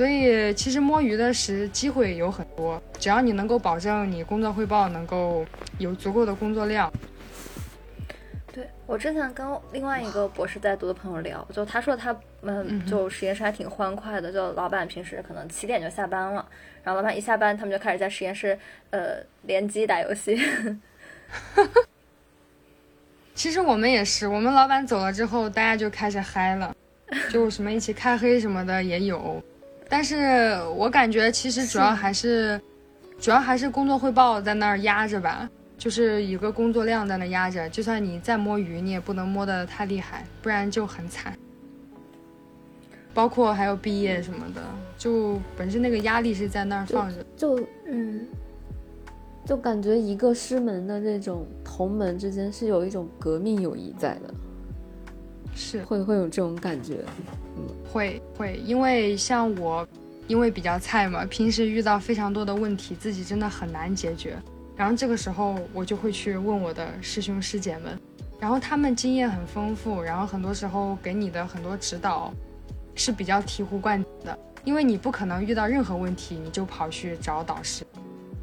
[0.00, 5.44] 所以其实摸鱼的时机会有很多，只要你能够保证你工作汇报能够
[5.76, 6.90] 有足够的工作量。
[8.50, 16.48] 对我之前跟另外一个博士在读的朋友聊，就他说他们就实验室还挺欢快的，就老板平时可能七点就下班了，
[16.82, 20.40] 然后老板一下班，他们就开始在实验室呃联机打游戏。
[23.36, 26.74] 其实我们也是，我们老板走了之后，大家就开始嗨了，
[27.30, 29.44] 就什么一起开黑什么的也有。
[29.90, 32.58] 但是我感觉其实主要还是，
[33.18, 37.68] 主要还是工作汇报在那儿压着吧，就是一个工作量在那压着。
[37.68, 41.36] 就算你再摸鱼，你也不能摸得太厉害，不然就很惨。
[43.12, 44.62] 包括还有毕业什么的，
[44.96, 47.26] 就本身那个压力是在那儿放着。
[47.36, 48.24] 就嗯，
[49.44, 54.32] 就感觉一个师门的这种同门之间是有一种革命友谊在的，
[55.52, 56.98] 是会会有这种感觉。
[57.92, 59.86] 会会，因为像我，
[60.26, 64.36] 因为比较菜嘛，平时遇到非常多的问题，自己真的很难解决。
[64.76, 67.98] 然后这个时候，我就会去问我的师兄师姐们，
[68.38, 72.32] 然后他们经验很丰富，然后很多时候给你的很多指导
[72.94, 74.38] 是比较醍醐灌顶的。
[74.62, 77.82] 因为你不可能遇到任何问题你就跑去找导师，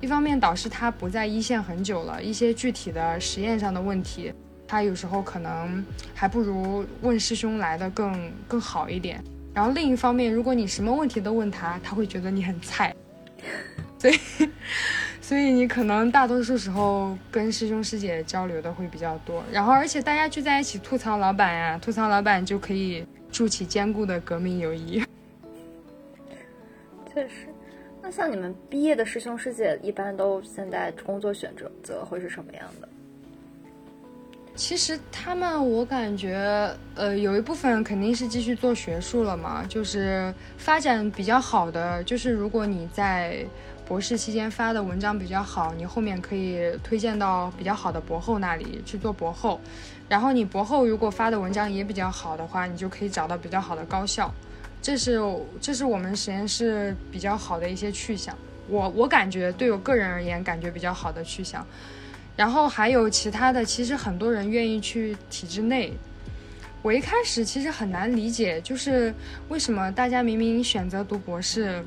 [0.02, 4.34] 一方面导师他不在一线很久了，一些具体的实验上的问题。
[4.68, 9.24] 他有时候可能还不如问师兄来的更更好一点。
[9.54, 12.96] 然后另一方面，如果你什么问题都问他，他会觉得你很菜。
[13.98, 14.20] 所以，
[15.20, 19.44] 所以你可能大多数时候跟师兄师姐交流的会比较多。
[19.52, 25.04] 然后，而且大家聚在一起吐槽老板呀，吐槽老板就可以筑起坚固的革命友谊。
[27.12, 27.48] 确实。
[28.00, 32.88] 那像你们毕业的师兄师姐，一般都现在工作选择则会是什么样的？
[34.58, 43.46] 其实他们，我感觉，呃，有一部分肯定是继续做学术了嘛，就是发展比较好的，就是如果你在
[43.88, 49.62] 博士期间发的文章比较好，你后面可以推荐到比较好的博后那里去做博后，
[50.10, 54.34] 然后你博后如果发的文章也比较好的话，你就可以找到比较好的高校，
[54.82, 55.22] 这是
[55.62, 58.36] 这是我们实验室比较好的一些去向，
[58.68, 61.64] 我我感觉对我个人而言，感觉比较好的去向。
[62.38, 65.92] 然后还有其他的，其实很多人愿意去体制内。
[66.84, 69.12] 我一开始其实很难理解，就是
[69.50, 71.84] 为什么大家明明选择读博士，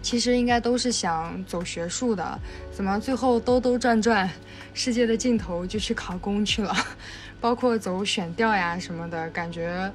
[0.00, 2.40] 其实应该都是想走学术的，
[2.72, 4.28] 怎么最后兜兜转转，
[4.72, 6.74] 世界的尽头就去考公去了？
[7.38, 9.92] 包括走选调呀什么的，感觉，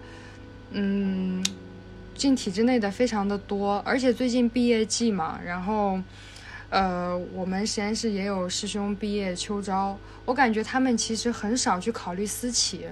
[0.72, 1.44] 嗯，
[2.14, 6.00] 进体制内的非常的多，而且最近毕业季嘛，然后。
[6.70, 12.86] 呃，我们实验室也有师兄毕业秋招，我感觉他们其实很少去考虑私企，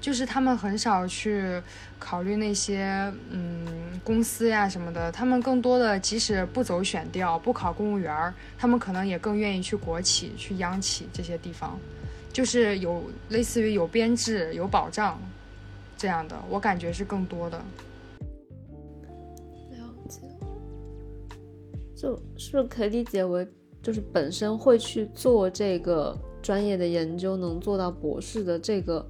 [0.00, 1.62] 就是他们很少去
[1.98, 11.78] 考虑那些嗯公司呀什么的，他们更多的即使不走选调，不考公务员，他们可能也更愿意去国企、去央企这些地方，
[12.32, 15.20] 就是有类似于有编制、有保障
[15.96, 17.62] 这样的，我感觉是更多的。
[22.00, 23.46] 就是不是可以理解为，
[23.82, 29.06] 就是本身会去做这个专业的研究，能做到博士的这个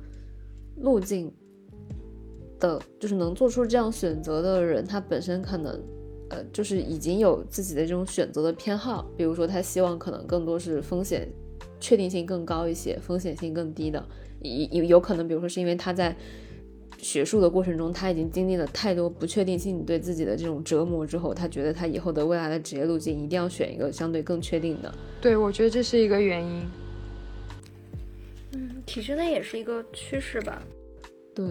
[0.78, 1.32] 路径
[2.59, 5.80] 的，就是能做出这样选择的人，他本身可能，
[6.30, 9.09] 呃，就是已经有自己的这种选择的偏好。
[9.16, 11.28] 比如说，他希望可能更多是风险
[11.78, 14.05] 确定性更高一些，风险性更低的，
[14.43, 16.16] 有有可能，比如说是因为他在。
[17.03, 24.95] 学术的过程中，他已经经历了太多不确定性对自己的这种折磨之后，他觉得他以后的未来的职业路径一定要选一个相对更确定的。
[25.21, 26.71] 对，我觉得这是一个原因。
[28.53, 30.63] 嗯，体制内也是一个趋势吧。
[31.35, 31.47] 对，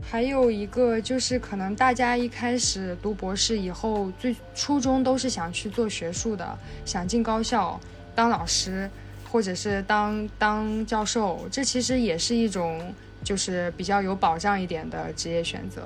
[0.00, 7.78] 还有一个就是可能大家一开始读博士以后，最初衷都是想去做学术的，想进高校
[8.14, 8.88] 当老师，
[9.30, 12.80] 或者是当当教授，这其实也是一种。
[13.24, 15.82] 就是比较有保障一点的职业选择，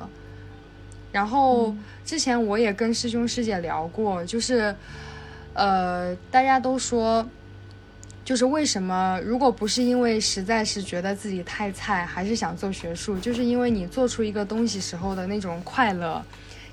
[1.13, 1.75] 然后
[2.05, 4.75] 之前我也跟师兄师姐聊过，就是，
[5.55, 7.27] 呃，大家都说，
[8.25, 16.23] 就是为什么如果不是因为实在是觉得自己太菜，还是想做学术，就是因为你做出一个东西时候的那种快乐，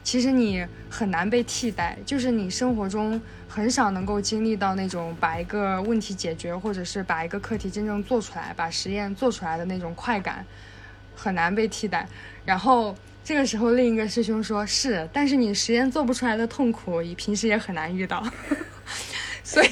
[0.03, 3.21] 其实你很难被替代，就是你生活中
[3.55, 10.45] 很少能够经历到那种把一个问题解决，或者是把一个课题真正做出来，把实验做出来的那种快感，
[11.15, 12.05] 很难被替代。
[12.43, 12.93] 然后
[13.23, 18.21] 这个时候，另一个师兄说：“是，但是你实验做不出来的痛苦，你平时也很难遇到。
[19.41, 19.69] ”所以。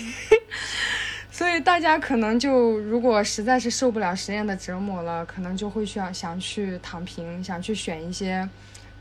[1.30, 8.48] 所以大家可能就如果实在是受不了实验的折磨了，可能就会需要想去躺平，想去选一些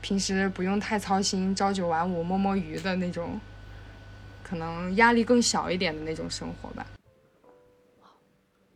[0.00, 3.38] 平时不用太操心、朝九晚五摸摸鱼的那种，
[4.52, 6.86] 可能压力更小一点的那种生活吧。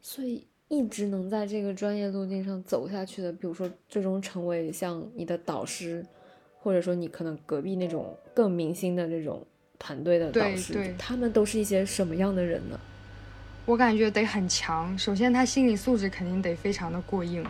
[0.01, 6.03] 所以一直能在这个专业路径上走下去的，比如说最终成为像你的导师，
[6.61, 9.47] 或者说你可能隔壁那种更明星的那种
[9.79, 12.81] 团队的导师，他们都是一些什么样的人呢？
[13.67, 17.45] 我感觉得很强，首先他心理素质肯定得非常的过硬，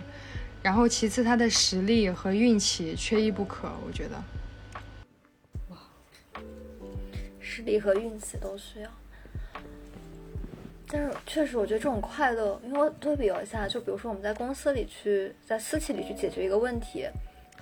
[0.65, 4.21] 然后其次他的实力和运气缺一不可，我觉得。
[7.57, 8.91] 实力和运气都需要，
[10.87, 17.09] 但是确实我觉得这种快乐，因为我对比了一下，就比如说我们在公司里去，在私企里去解决一个问题，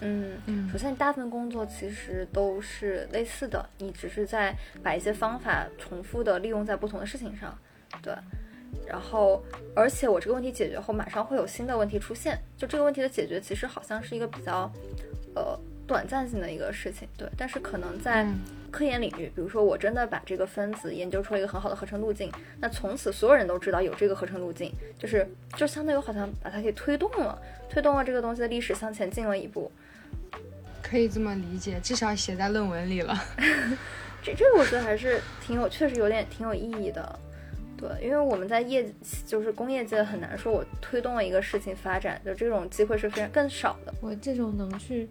[0.00, 7.56] 嗯嗯，首先大部分工作其实都是类似的，你只是在把一些方法重复的利用在不同的事情上，
[8.02, 8.12] 对。
[8.84, 9.42] 然后，
[9.76, 12.36] 而且我这个问题解决后，马上会有新的问题出现。
[12.58, 14.70] 就这个问题的解决，其实好像是一个比较，
[15.36, 17.26] 呃，短暂性的一个事情，对。
[17.38, 18.26] 但是可能在
[18.74, 25.24] 科研领域，比如说我真的把这个分子研究出了一个很好的合成路径，那从此所有人都知道有这个合成路径，就是
[25.56, 29.70] 就相当于好像把它给推动了，推动了这个东西的历史向前进了一步。
[30.82, 33.16] 可以这么理解，至少写在论文里了。
[34.20, 37.16] 这这个我觉得还是挺有，确实有点挺有意义的。
[37.76, 38.84] 对，因为我们在业
[39.24, 43.94] 就是工业界很难说，我推动了一个事情发展，就这种机会是非常更少的。
[44.00, 45.08] 我这种能去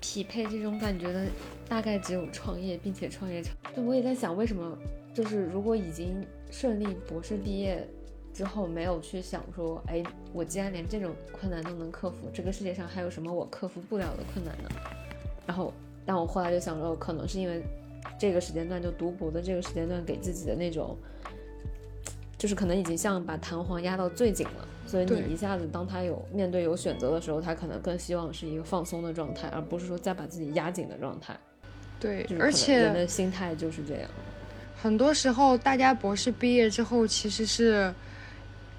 [0.00, 1.26] 匹配这种感觉的，
[1.68, 3.54] 大概只有创业，并且创业成。
[3.74, 4.76] 就我也在想，为什么
[5.14, 7.86] 就是如果已经顺利博士毕业
[8.32, 14.70] 之后，没有去想说，哎，我既然连这种困难都能克服，这个世界上还有什么我克服不了的困难呢？
[15.46, 15.72] 然后，
[16.04, 17.62] 但我后来就想说，可能是因为
[18.18, 20.96] 这个时间段就读博的这个时间段给自己的那种。
[22.38, 31.36] 就是可能已经像把弹簧压到最紧了，所以你一下子当他有面对有选择的时候，他可能更希望是一个放松的状态，而不是说再把自己压紧的状态。
[31.98, 34.08] 对，而且人的心态就是这样。
[34.80, 37.92] 很多时候，大家博士毕业之后其实是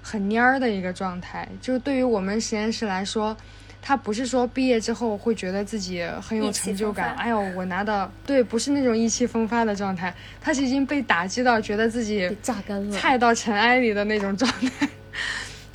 [0.02, 3.36] 很蔫儿的一个状态，就是对于我们实验室来说。
[3.80, 14.88] 他不是说毕业之后会觉得自己很有成就感，哎呦，我拿到对，不是那种意气风发的状态，他是已经被打击到觉得自己榨干了，菜到尘埃里的那种状态。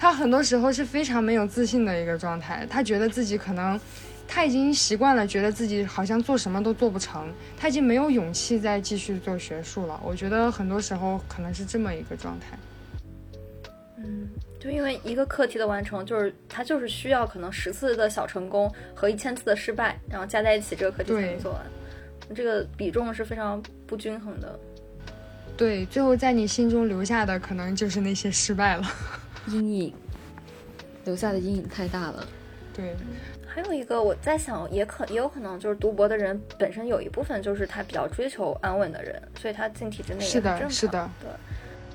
[0.04, 3.80] 他很多时候是非常没有自信的一个状态，他觉得自己可能
[4.28, 9.98] 他已经习惯了，觉得自己好像做什么都做不成，他已经没有勇气再继续做学术了。
[10.04, 12.58] 我觉得很多时候可能是这么一个状态。
[13.96, 14.28] 嗯。
[14.60, 21.62] 就因为一个课题的完成，就是它就是需要可能十次的小成功和一千次的失败，然后加在一起，这个课题才能做完。
[22.36, 24.60] 这个比重是非常不均衡的。
[25.56, 28.84] 对，最后在你心中留下的可能就是那些失败了，
[29.48, 29.94] 阴影，
[31.06, 32.28] 留下的阴影太大了。
[32.74, 32.96] 对，
[33.46, 41.30] 还有一个我在想，也可也有可能就是读博的人本身有一部分就是他比较追求安稳的人，所以他进体制内是的，是的，对。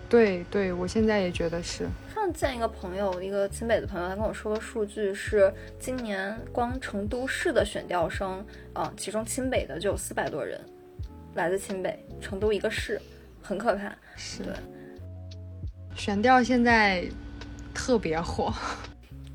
[0.08, 1.86] 对对，我现在也觉得是。
[2.14, 8.42] 上次见一个朋友，一个清北的朋友，他跟我说个数据是，今年光成都市的选调生，
[8.72, 10.58] 啊，其中清北的就有四百多人，
[11.34, 12.98] 来自清北，成都一个市，
[13.42, 13.94] 很可怕。
[14.16, 14.42] 是。
[14.44, 14.54] 对。
[15.94, 17.04] 选调现在
[17.74, 18.52] 特别火。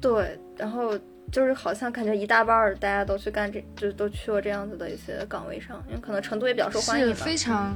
[0.02, 0.98] 对，然后
[1.32, 7.08] 就是好像感觉一大半儿大家都去干这，就都去了这样子的一些岗位上，因为可能成都也比较受欢迎。
[7.08, 7.74] 是非常。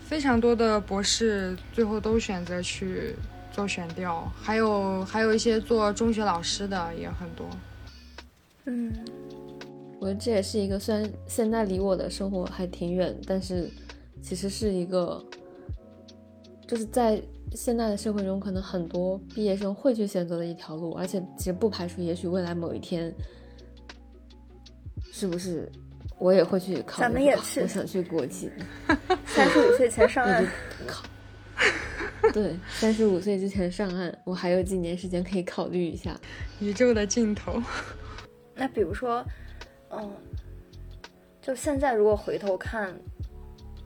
[0.00, 3.14] 非常多的博士最后都选择去
[3.52, 7.46] 做选调，还有还有一些做中学老师的也很多。
[8.64, 8.90] 嗯，
[10.00, 13.68] 我觉得这也是一个虽然现在离我的生活还挺远，但是
[14.22, 15.22] 其实是一个，
[16.66, 17.20] 就是在
[17.54, 23.12] 现在的社会中，可能很多毕业生会去选择的一条路，而且其实不排除也许未来某一天，
[25.12, 25.70] 是不是？
[26.18, 27.60] 我也会去考，咱们也去。
[27.60, 28.50] 我想去国际，
[29.24, 30.44] 三十五岁前上岸。
[30.84, 31.04] 考。
[32.32, 36.18] 对，三十五岁之前上岸，我还有几年时间可以考虑一下。
[36.58, 37.62] 宇宙的尽头。
[38.56, 39.24] 那比如说，
[39.90, 40.10] 嗯，
[41.40, 42.92] 就现在如果回头看，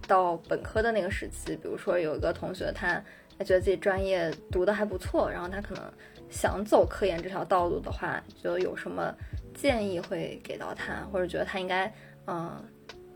[0.09, 3.03] 到本科的那个时期，比如说有一个同学他
[3.43, 5.85] 觉得自己专业读的还不错，然后他可能
[6.31, 9.15] 想走科研这条道路的话，就有什么
[9.55, 11.93] 建议会给到他，或者觉得他应该
[12.27, 12.51] 嗯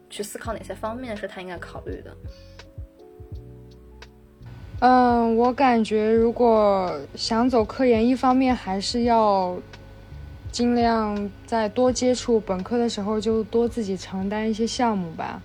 [0.09, 2.17] 去思考哪些方面是他应该考虑的。
[4.81, 9.57] 嗯，我感觉如果想走科研，一方面还是要
[10.53, 15.41] 尽量在多接触本科的时候就多自己承担一些项目吧。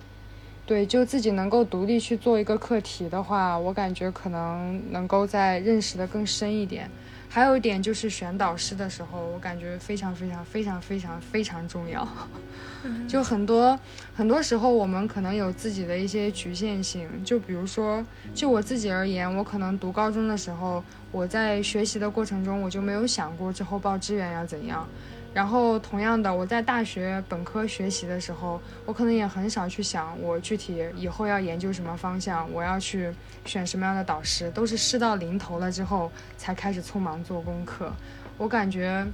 [0.72, 6.90] 对，就自己能够独立去做一个课题的话，我感觉可能能够再认识的更深一点。
[7.28, 12.08] 还有一点就是选导师的时候，我感觉非常非常非常非常非常重要。
[13.06, 13.78] 就很多
[14.14, 17.06] 很多时候，我们可能有自己的一些局限性。
[17.22, 18.02] 就比如说，
[18.34, 24.88] 就我自己而言，我可能读高中的时候，我在学习的过程中，我就没有想过之后报志愿要怎样。
[25.34, 33.10] 然后，同样的，我在大学本科学习的时候，我可能也很少去想我具体以后要研究什么方向，我要去
[33.46, 37.90] 选什么样的导师，都是事到临头了之后才开始匆忙做功课。
[38.36, 39.06] 我感觉，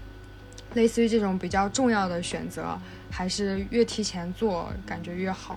[0.75, 2.77] 类似于这种比较重要的选择，
[3.09, 5.57] 还是越提前做，感觉越好。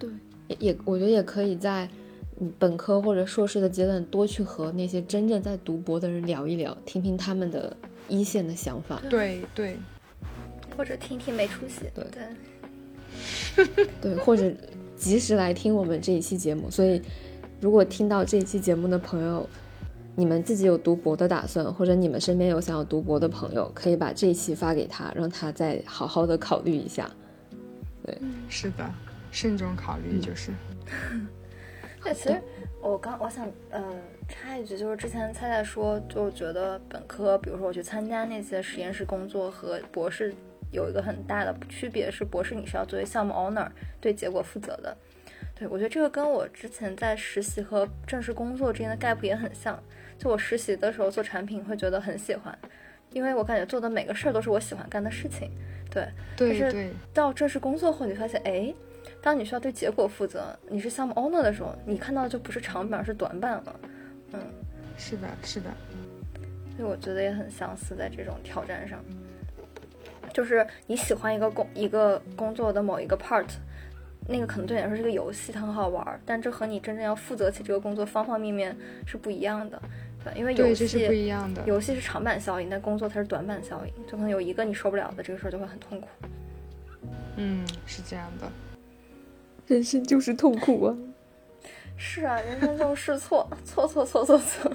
[0.00, 0.10] 对，
[0.58, 1.88] 也，我觉得也可以在
[2.58, 7.76] 本科或者硕士的阶段多去和那些真正在读博的人聊一聊，听听他们的。
[8.10, 9.78] 一线的想法，对对，
[10.76, 12.04] 或者听听没出息，对
[13.64, 14.52] 对， 对，或者
[14.96, 16.70] 及时来听我们这一期节目。
[16.70, 17.00] 所以，
[17.60, 19.48] 如果听到这一期节目的朋友，
[20.16, 27.08] 你们自己有读博的打算，或者你们身边有想要读博的朋友，可以把这一期发给他，让他再好好的考虑一下。
[28.04, 28.90] 对，是的，
[29.30, 30.50] 慎重考虑就是。
[32.02, 32.42] 对，其实
[32.82, 33.82] 我刚我想呃。
[34.30, 40.32] 插一句，就是之前菜菜说，就觉得本科，比如说我去参加那些实验室工作和博士
[40.72, 43.68] 有一个很大的区别，是博士你是要作为项目 owner
[44.00, 44.96] 对结果负责的。
[45.54, 49.78] 对我觉得这个跟我之前在实习和正式工作之间的 gap 也很像。
[50.16, 52.56] 就我实习的时候做产品会觉得很喜欢，
[53.12, 55.50] 因为我感觉做的每个事儿都是我喜欢干的事情。
[55.90, 56.06] 对，
[56.36, 58.72] 但是到正式工作后，你发现，哎，
[59.22, 63.80] 当你需要对结果负责，你是项目 owner 的时候，你看到的就不是长板，而是短板了。
[64.32, 64.40] 嗯，
[64.96, 65.70] 是的，是的，
[66.76, 69.02] 所以我觉得也很相似，在这种挑战上，
[70.32, 73.46] 就是你喜欢一个工一个工作的某一个 part，
[74.28, 78.76] 那个可能对你来说是个游戏，它很好玩，但这和你真正要负责起这个工作方方面面
[79.06, 79.82] 是不一样的，
[80.24, 86.08] 对，因为游戏是不一样的，游戏是长板效应，但工作它是短板效应，就可能有一个你受不了的，这个事儿就会很痛苦。
[87.36, 88.50] 嗯，是这样的，
[89.66, 90.96] 人生就是痛苦啊。
[92.02, 94.72] 是啊，人生就是错， 错错错错错。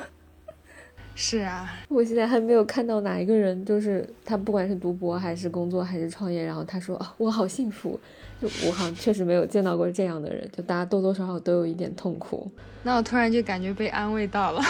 [1.15, 7.99] 是啊，我现在还没有看到哪一个人，就是他不管是读博还是工作还是创业，然后他说啊我好幸福，
[8.39, 12.49] 就我好像确实没有见到过这样的人，就大家多多少少都有一点痛苦。
[12.83, 14.61] 那我突然就感觉被安慰到了。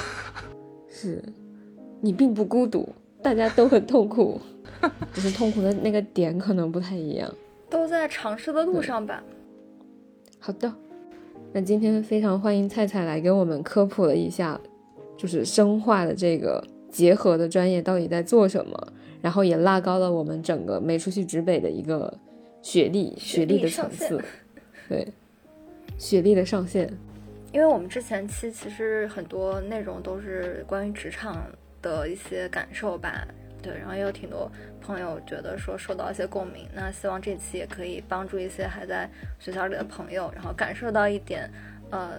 [0.88, 1.22] 是，
[2.00, 2.88] 你并不孤独，
[3.22, 4.40] 大家都很痛苦，
[5.14, 7.30] 只是痛苦的那个点可能不太一样。
[7.70, 9.22] 都在尝试的路上吧。
[10.40, 10.74] 好的。
[11.56, 14.60] 那今天非常欢迎菜菜来给我们科普了一下，
[15.16, 18.78] 就是生化的这个结合的专业到底在做什么，
[19.22, 22.14] 然后也拉高了我们整个没出去直北的一个
[22.62, 24.22] 学历学历的层次，
[24.90, 25.08] 对，
[25.98, 26.92] 学历的上限。
[27.54, 31.42] 因为我们之前期其实很多内容都是关于职场
[31.82, 33.26] 的一些感受吧。
[33.66, 34.48] 对，然后也有挺多
[34.80, 39.10] 朋友觉得说受到一些共鸣，那希望这期也可以帮助一些还在
[39.40, 41.50] 学校里的朋友，然后感受到一点，
[41.90, 42.12] 呃，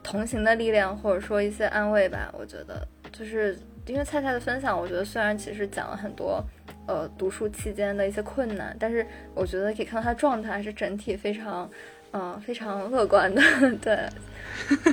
[0.00, 2.32] 同行的力量，或者说一些安慰吧。
[2.38, 6.40] 我觉得就是因为菜菜的分享，我觉得虽然其实讲了很多，
[6.86, 11.68] 呃，读书期间的一些困难，但是我觉得可以看到他状态是整体非常，
[12.12, 13.42] 嗯，非常乐观的。
[13.82, 14.08] 对，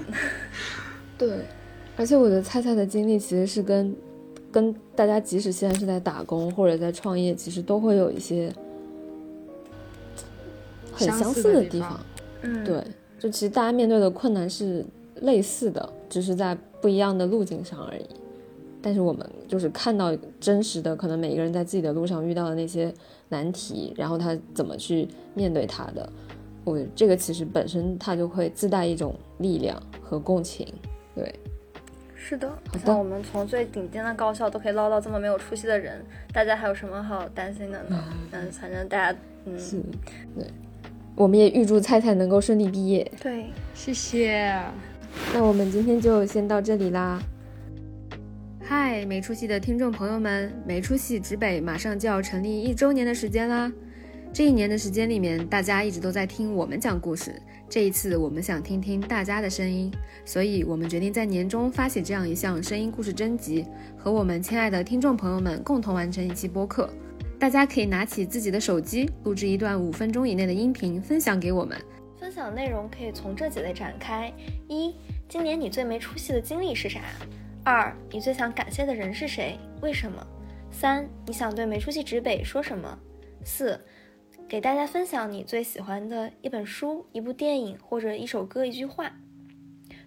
[1.20, 1.45] 对，
[1.95, 3.95] 而且我觉得菜菜的经历其实是跟。
[4.58, 8.51] 跟大家即使现在是在打工或者在创业，其实都会有一些
[10.91, 11.99] 很相似的地方。
[12.41, 12.84] 嗯，对，
[13.20, 14.84] 就其实大家面对的困难是
[15.22, 18.05] 类似的，只是在不一样的路径上而已。
[18.82, 22.91] 但是我们就是看到真实的，可能每一个人在自己的路上遇到的那些
[23.30, 26.10] 难题，然后他怎么去面对他的，
[26.64, 30.68] 我这个其实本身它就会自带一种力量和共情，
[31.14, 31.32] 对。
[32.30, 36.04] 是的，好像我们从最顶尖的高校都可以捞到这么没有出息的人，
[36.34, 38.04] 大家还有什么好担心的呢？
[38.34, 39.82] 嗯，反正大家，嗯，是，
[40.36, 40.46] 对，
[41.16, 43.10] 我们也预祝菜菜能够顺利毕业。
[43.22, 44.54] 对，谢谢。
[45.34, 47.18] 那我们今天就先到这里啦。
[48.62, 53.72] 嗨，没出息的听众朋友们，没出息指北马上就要成立一周年的时间啦！
[54.34, 57.42] 这一年的时间里面，大家一直都在听我们讲故事。
[57.70, 59.91] 这一次，我们想听听大家的声音，
[60.24, 63.65] 所以我们决定在年终发起这样一项声音故事征集，
[63.97, 66.89] 和我们亲爱的听众朋友们共同完成一期播客。
[67.38, 71.78] 大家可以拿起自己的手机，录制一段五分钟以内的音频，分享给我们。
[72.18, 74.34] 分享内容可以从这几类展开：
[74.70, 74.95] 一、
[75.28, 77.01] 今年你最没出息的经历是啥？
[77.65, 79.59] 二、你最想感谢的人是谁？
[79.82, 80.26] 为什么？
[80.72, 82.97] 三、你想对没出息指北说什么？
[83.43, 83.80] 四、
[84.50, 89.12] 给大家分享你最喜欢的一本书、一部电影或者一首歌、一句话。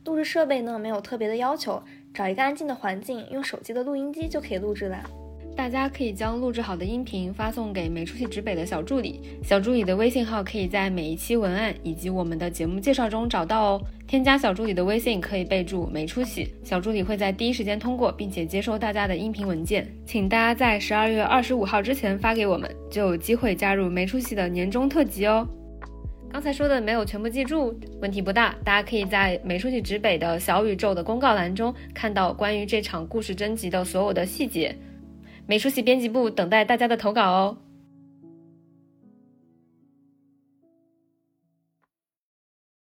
[0.06, 1.82] 录制设备呢没有特别的要求，
[2.14, 5.04] 找一个安静的环境，用手机的录音机就可以录制了。
[5.60, 13.82] 大家可以将录制好的音频发送给没出息指北的小助理，小助理的微信号可以在每一期文案以及我们的节目介绍中找到哦。
[14.06, 19.86] 添加小助理的微信可以备注“没出息”，小助理会在第一时间通过，并且接收大家的音频文件。
[20.06, 25.46] 请大家在十二月二十五号之前发给我们，就有机会加入没出息的年终特辑哦。
[26.32, 34.74] 刚才说的没有全部记住，问题不大，大家可以在没出息指北的小宇宙的公告栏中看到关于这场故事征集的所有的细节。
[35.50, 37.56] 美术系编辑部等待大家的投稿哦。